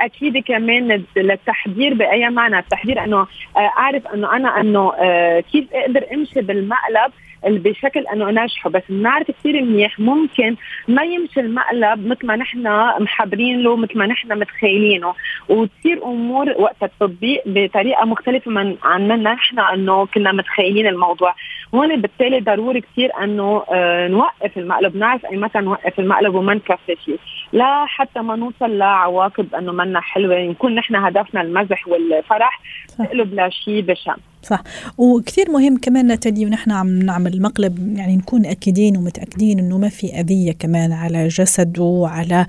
أكيد 0.00 0.44
كمان 0.44 1.04
للتحضير 1.16 1.94
بأي 1.94 2.30
معنى؟ 2.30 2.58
التحضير 2.58 3.04
إنه 3.04 3.26
آه، 3.56 3.70
أعرف 3.78 4.06
إنه 4.06 4.36
أنا 4.36 4.60
إنه 4.60 4.92
آه، 4.98 5.40
كيف 5.40 5.64
أقدر 5.72 6.04
أمشي 6.14 6.40
بالمقلب 6.40 7.12
بشكل 7.44 8.06
أنه 8.12 8.30
ناجحه 8.30 8.70
بس 8.70 8.82
بنعرف 8.88 9.30
كثير 9.30 9.62
منيح 9.62 10.00
ممكن 10.00 10.56
ما 10.88 11.02
يمشي 11.02 11.40
المقلب 11.40 12.06
مثل 12.06 12.26
ما 12.26 12.36
نحن 12.36 12.62
محضرين 13.02 13.62
له 13.62 13.76
مثل 13.76 13.98
ما 13.98 14.06
نحن 14.06 14.38
متخيلينه. 14.38 15.14
وتصير 15.48 16.04
أمور 16.04 16.54
وقت 16.58 16.82
التطبيق 16.82 17.42
بطريقة 17.46 18.04
مختلفة 18.04 18.50
من 18.50 18.76
عن 18.82 19.08
ما 19.08 19.16
نحن 19.16 19.58
أنه 19.58 20.06
كنا 20.06 20.32
متخيلين 20.32 20.86
الموضوع. 20.86 21.34
هون 21.74 22.00
بالتالي 22.00 22.40
ضروري 22.40 22.80
كثير 22.80 23.10
أنه 23.22 23.62
آه 23.72 24.08
نوقف 24.08 24.58
المقلب. 24.58 24.96
نعرف 24.96 25.26
اي 25.26 25.36
متى 25.36 25.58
نوقف 25.58 26.00
المقلب 26.00 26.34
وما 26.34 26.54
نكفي 26.54 26.96
فيه. 26.96 27.16
لا 27.52 27.84
حتى 27.86 28.20
ما 28.20 28.36
نوصل 28.36 28.78
لعواقب 28.78 29.54
أنه 29.54 29.72
منا 29.72 30.00
حلوة. 30.00 30.38
نكون 30.38 30.74
نحن 30.74 30.96
هدفنا 30.96 31.40
المزح 31.40 31.88
والفرح 31.88 32.60
تقلب 32.98 33.40
لشيء 33.40 33.80
بشع 33.82 34.14
صح. 34.42 34.62
وكثير 34.98 35.50
مهم 35.50 35.76
كمان 35.76 36.12
نتدي 36.12 36.46
ونحن 36.46 36.70
عم 36.70 36.98
نعمل 36.98 37.42
مقلب 37.42 37.96
يعني 37.96 38.16
نكون 38.16 38.46
أكيدين 38.46 38.96
ومتأكدين 38.96 39.58
إنه 39.58 39.78
ما 39.78 39.88
في 39.88 40.20
أذية 40.20 40.52
كمان 40.52 40.92
على 40.92 41.28
جسده 41.28 41.82
وعلى 41.82 42.46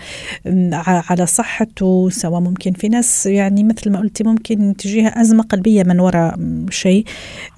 على 1.09 1.25
صحته 1.25 2.09
سواء 2.09 2.41
ممكن 2.41 2.73
في 2.73 2.89
ناس 2.89 3.25
يعني 3.25 3.63
مثل 3.63 3.91
ما 3.91 3.99
قلتي 3.99 4.23
ممكن 4.23 4.75
تجيها 4.77 5.21
أزمة 5.21 5.43
قلبية 5.43 5.83
من 5.83 5.99
وراء 5.99 6.39
شيء 6.69 7.05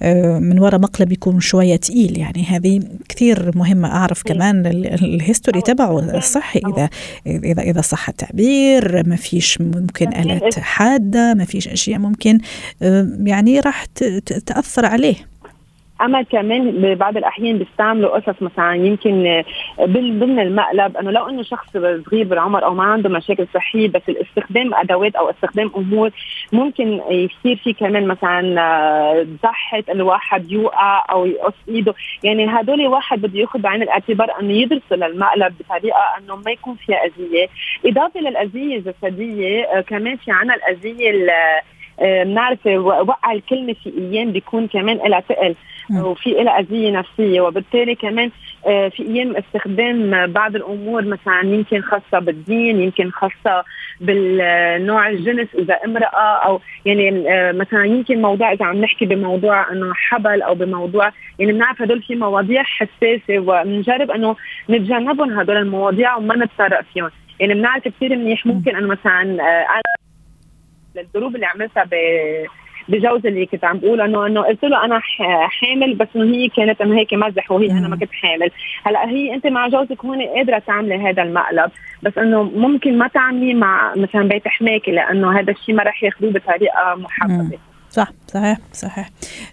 آه، 0.02 0.38
من 0.38 0.58
وراء 0.58 0.80
مقلب 0.80 1.12
يكون 1.12 1.40
شوية 1.40 1.76
ثقيل 1.76 2.18
يعني 2.18 2.44
هذه 2.44 2.80
كثير 3.08 3.56
مهمة. 3.56 3.88
أعرف 3.88 4.22
كمان 4.22 4.66
الهيستوري 4.66 5.60
تبعه 5.60 5.98
الصحي. 6.18 6.60
إذا 6.66 6.88
إذا 7.26 7.62
إذا 7.62 7.80
صح 7.80 8.08
التعبير 8.08 9.08
ما 9.08 9.16
فيش 9.16 9.60
ممكن 9.60 10.08
آلات 10.08 10.58
حادة 10.58 11.34
ما 11.34 11.44
فيش 11.44 11.68
أشياء 11.68 11.98
ممكن 11.98 12.38
آه، 12.82 13.08
يعني 13.24 13.60
راح 13.60 13.86
تأثر 14.46 14.86
عليه. 14.86 15.14
أما 16.02 16.22
كمان 16.22 16.70
ببعض 16.70 17.16
الأحيان 17.16 17.58
بيستعملوا 17.58 18.18
قصص 18.18 18.42
مثلا 18.42 18.74
يمكن 18.74 19.42
ضمن 19.80 20.40
المقلب 20.40 20.96
إنه 20.96 21.10
لو 21.10 21.28
إنه 21.28 21.42
شخص 21.42 21.72
صغير 21.72 22.24
بالعمر 22.24 22.64
أو 22.64 22.74
ما 22.74 22.84
عنده 22.84 23.08
مشاكل 23.08 23.46
صحية 23.54 23.88
بس 23.88 24.02
الاستخدام 24.08 24.74
أدوات 24.74 25.14
أو 25.14 25.30
استخدام 25.30 25.70
أمور 25.76 26.10
ممكن 26.52 27.00
يصير 27.10 27.56
في 27.64 27.72
كمان 27.72 28.06
مثلا 28.06 29.26
ضحك 29.42 29.90
الواحد 29.90 30.52
يوقع 30.52 31.04
أو 31.10 31.26
يقص 31.26 31.54
إيده. 31.68 31.94
يعني 32.22 32.46
هدول 32.60 32.86
واحد 32.86 33.20
بده 33.20 33.40
ياخذ 33.40 33.58
بعين 33.58 33.82
الاعتبار 33.82 34.28
إنه 34.40 34.52
يدرسوا 34.52 34.96
للمقلب 34.96 35.54
بطريقة 35.60 36.00
إنه 36.18 36.36
ما 36.36 36.50
يكون 36.50 36.74
فيها 36.74 36.96
أذية. 36.96 37.48
إضافة 37.86 38.20
للأذية 38.20 38.76
الجسدية 38.76 39.80
كمان 39.80 40.16
في 40.16 40.30
عنا 40.30 40.54
الأذية 40.54 41.10
بنعرف 42.02 42.66
وقع 42.66 43.32
الكلمة 43.32 43.72
في 43.72 43.92
أيام 43.98 44.32
بيكون 44.32 44.66
كمان 44.66 44.96
لها 44.96 45.20
ثقل 45.20 45.54
وفي 45.90 46.30
لها 46.30 46.60
أذية 46.60 46.90
نفسية 46.90 47.40
وبالتالي 47.40 47.94
كمان 47.94 48.30
آه، 48.66 48.88
في 48.88 49.02
أيام 49.02 49.36
استخدام 49.36 50.26
بعض 50.32 50.56
الأمور 50.56 51.04
مثلا 51.04 51.40
يمكن 51.44 51.82
خاصة 51.82 52.18
بالدين 52.18 52.80
يمكن 52.80 53.10
خاصة 53.10 53.64
بالنوع 54.00 55.08
الجنس 55.08 55.48
إذا 55.54 55.74
امرأة 55.74 56.36
أو 56.46 56.60
يعني 56.84 57.32
آه، 57.32 57.52
مثلا 57.52 57.84
يمكن 57.84 58.22
موضوع 58.22 58.52
إذا 58.52 58.64
عم 58.64 58.76
نحكي 58.76 59.06
بموضوع 59.06 59.72
إنه 59.72 59.94
حبل 59.94 60.42
أو 60.42 60.54
بموضوع 60.54 61.12
يعني 61.38 61.52
بنعرف 61.52 61.82
هدول 61.82 62.02
في 62.02 62.14
مواضيع 62.14 62.62
حساسة 62.62 63.38
وبنجرب 63.38 64.10
إنه 64.10 64.36
نتجنبهم 64.70 65.38
هدول 65.38 65.56
المواضيع 65.56 66.16
وما 66.16 66.36
نتطرق 66.36 66.80
فيهم. 66.94 67.10
يعني 67.40 67.54
بنعرف 67.54 67.84
كثير 67.84 68.16
منيح 68.16 68.46
ممكن 68.46 68.76
إنه 68.76 68.86
مثلا 68.86 69.42
آه، 69.42 69.80
للدروب 70.96 71.34
اللي 71.34 71.46
عملتها 71.46 71.84
ب 71.84 71.94
بجوزي 72.88 73.28
اللي 73.28 73.46
كنت 73.46 73.64
عم 73.64 73.78
بقول 73.78 74.00
انه 74.00 74.26
إنه 74.26 74.40
قلت 74.40 74.64
له 74.64 74.84
أنا 74.84 75.00
حامل 75.48 75.94
بس 75.94 76.08
إنه 76.16 76.34
هي 76.34 76.48
كانت 76.48 76.80
إنه 76.80 76.98
هيك 76.98 77.14
مزح 77.14 77.50
وهي 77.50 77.70
أنا 77.70 77.88
ما 77.88 77.96
كنت 77.96 78.12
حامل. 78.12 78.50
هلأ 78.86 79.08
هي 79.08 79.34
أنت 79.34 79.46
مع 79.46 79.68
جوزك 79.68 80.04
هون 80.04 80.22
قادرة 80.22 80.58
تعملي 80.58 80.94
هذا 80.94 81.22
المقلب 81.22 81.70
بس 82.02 82.18
إنه 82.18 82.42
ممكن 82.42 82.98
ما 82.98 83.08
تعملي 83.08 83.54
مع 83.54 83.94
مثلا 83.96 84.28
بيت 84.28 84.48
حماكي 84.48 84.90
لأنه 84.90 85.40
هذا 85.40 85.52
الشيء 85.52 85.74
ما 85.74 85.82
رح 85.82 86.02
ياخذوه 86.02 86.32
بطريقة 86.32 86.94
محببة. 86.94 87.58
صح 87.90 88.12
صحيح 88.26 88.58
صحيح. 88.72 89.08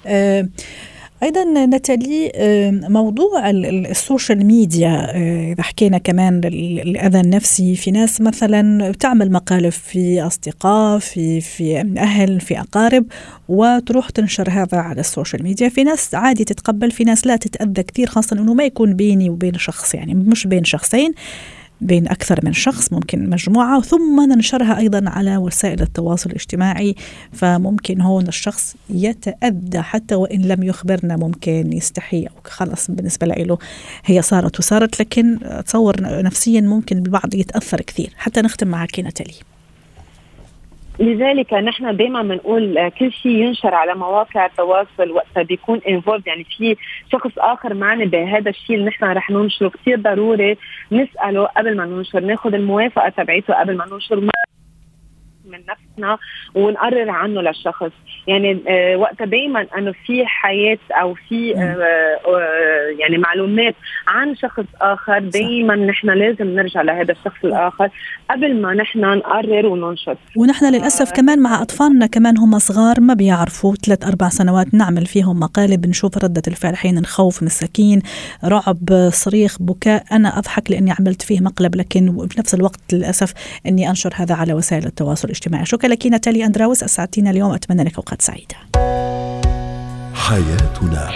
أه 0.08 0.48
أيضا 1.24 1.44
نتالي 1.66 2.32
موضوع 2.90 3.50
ال 3.50 3.63
social 3.63 4.46
media 4.46 5.08
آه، 5.16 5.52
إذا 5.52 5.64
حكينا 5.64 5.98
كمان 5.98 6.42
الاذى 6.46 7.20
النفسي 7.20 7.76
في 7.76 7.92
ناس 7.92 8.22
مثلا 8.22 8.92
تعمل 8.92 9.32
مقالب 9.32 9.70
في 9.70 10.22
أصدقاء 10.22 11.00
في 11.00 11.42
في 11.42 11.80
أهل 11.98 12.42
في 12.42 12.60
أقارب 12.60 13.06
وتروح 13.50 14.10
تنشر 14.10 14.50
هذا 14.50 14.78
على 14.78 15.00
ال 15.00 15.06
social 15.06 15.44
media. 15.44 15.70
في 15.70 15.84
ناس 15.84 16.16
عادي 16.16 16.44
تتقبل 16.44 16.92
في 16.92 17.04
ناس 17.04 17.28
لا 17.28 17.36
تتأذى 17.36 17.84
كثير 17.84 18.08
خاصة 18.08 18.40
إنه 18.40 18.54
ما 18.54 18.64
يكون 18.64 18.94
بيني 18.94 19.30
وبين 19.30 19.54
شخص 19.54 19.96
يعني 19.96 20.14
مش 20.14 20.48
بين 20.48 20.64
شخصين. 20.64 21.14
بين 21.82 22.08
أكثر 22.08 22.40
من 22.44 22.54
شخص 22.54 22.94
ممكن 22.94 23.30
مجموعة 23.30 23.82
ثم 23.82 24.34
ننشرها 24.34 24.78
أيضا 24.78 25.10
على 25.10 25.38
وسائل 25.38 25.82
التواصل 25.82 26.30
الاجتماعي. 26.30 26.96
فممكن 27.34 28.02
هون 28.02 28.28
الشخص 28.28 28.76
يتأذى 28.90 29.82
حتى 29.82 30.16
وإن 30.16 30.42
لم 30.42 30.64
يخبرنا 30.64 31.18
ممكن 31.18 31.74
يستحي 31.74 32.24
أو 32.24 32.36
خلص 32.44 32.92
بالنسبة 32.92 33.28
له. 33.28 33.58
هي 34.06 34.22
صارت 34.22 34.60
وصارت 34.60 35.00
لكن 35.00 35.40
أتصور 35.44 36.22
نفسيا 36.22 36.62
ممكن 36.62 36.98
البعض 36.98 37.36
يتأثر 37.36 37.82
كثير. 37.82 38.14
حتى 38.18 38.42
نختم 38.42 38.68
معك 38.68 39.00
نتالي 39.00 39.34
لذلك 41.00 41.54
نحن 41.54 41.96
دائما 41.96 42.22
بنقول 42.22 42.90
كل 42.90 43.12
شيء 43.12 43.32
ينشر 43.32 43.76
على 43.76 43.96
مواقع 43.96 44.46
التواصل 44.46 45.12
وقتها 45.12 45.44
بيكون 45.44 45.82
انفولد 45.90 46.28
يعني 46.28 46.44
في 46.44 46.76
شخص 47.12 47.32
آخر 47.38 47.74
معني 47.74 48.06
بهذا 48.06 48.50
الشيء 48.50 48.76
اللي 48.76 48.88
نحن 48.88 49.06
رح 49.06 49.30
ننشره. 49.30 49.70
كثير 49.70 50.00
ضروري 50.00 50.58
نسأله 50.92 51.46
قبل 51.46 51.78
ما 51.78 51.86
ننشر 51.86 52.20
ناخذ 52.20 52.54
الموافقة 52.54 53.10
تبعيته 53.10 53.54
قبل 53.54 53.78
ما 53.78 53.86
ننشر. 53.86 54.30
من 55.52 55.60
نفسنا 55.70 56.18
ونقرر 56.56 57.10
عنه 57.10 57.42
للشخص. 57.42 57.92
يعني 58.28 58.60
آه 58.68 58.96
وقتها 58.96 59.26
دائما 59.26 59.66
إنه 59.78 59.94
في 60.06 60.26
حياة 60.26 60.78
أو 60.92 61.14
في 61.14 61.58
آه 61.58 61.60
آه 61.60 63.00
يعني 63.00 63.18
معلومات 63.18 63.76
عن 64.08 64.36
شخص 64.36 64.66
آخر 64.82 65.20
دائما 65.20 65.76
نحن 65.76 66.10
لازم 66.10 66.48
نرجع 66.48 66.82
لهذا 66.82 67.12
الشخص 67.12 67.44
الآخر 67.44 67.90
قبل 68.30 68.62
ما 68.62 68.74
نحن 68.74 69.00
نقرر 69.00 69.66
وننشر. 69.66 70.18
ونحن 70.38 70.66
للأسف 70.66 71.12
كمان 71.12 71.40
مع 71.40 71.62
أطفالنا 71.62 72.06
كمان 72.06 72.38
هم 72.38 72.60
صغار 72.60 73.00
ما 73.00 73.14
بيعرفوا. 73.14 73.76
ثلاث 73.76 74.08
أربع 74.08 74.30
سنوات 74.30 74.74
نعمل 74.74 75.06
فيهم 75.06 75.40
مقالب 75.40 75.86
نشوف 75.88 76.18
ردة 76.18 76.42
الفعل 76.48 76.76
حين 76.76 76.96
نخوف 76.96 77.44
مساكين 77.44 78.02
رعب 78.46 79.10
صريخ 79.10 79.58
بكاء. 79.62 80.04
أنا 80.12 80.40
أضحك 80.40 80.72
لأني 80.72 80.92
عملت 81.00 81.22
فيه 81.22 81.40
مقلب 81.42 81.76
لكن 81.76 82.28
في 82.28 82.40
نفس 82.40 82.54
الوقت 82.54 82.94
للأسف 82.94 83.34
إني 83.68 83.90
أنشر 83.90 84.12
هذا 84.16 84.36
على 84.36 84.54
وسائل 84.54 84.86
التواصل 84.86 85.30
الاجتماعي 85.40 85.66
شكرا 85.66 85.90
لك 85.90 86.08
ناتالي 86.08 86.46
أندراوس 86.46 86.84
اسعدتينا 86.84 87.30
اليوم 87.30 87.52
أتمنى 87.52 87.84
لك 87.84 87.96
أوقات 87.96 88.22
سعيدة. 88.22 88.56
حياتنا. 90.14 91.12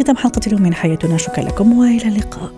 ختام 0.00 0.16
حلقة 0.16 0.40
اليوم 0.46 0.62
من 0.62 0.74
حياتنا. 0.74 1.16
شكرا 1.16 1.44
لكم 1.44 1.78
وإلى 1.78 2.08
اللقاء. 2.08 2.52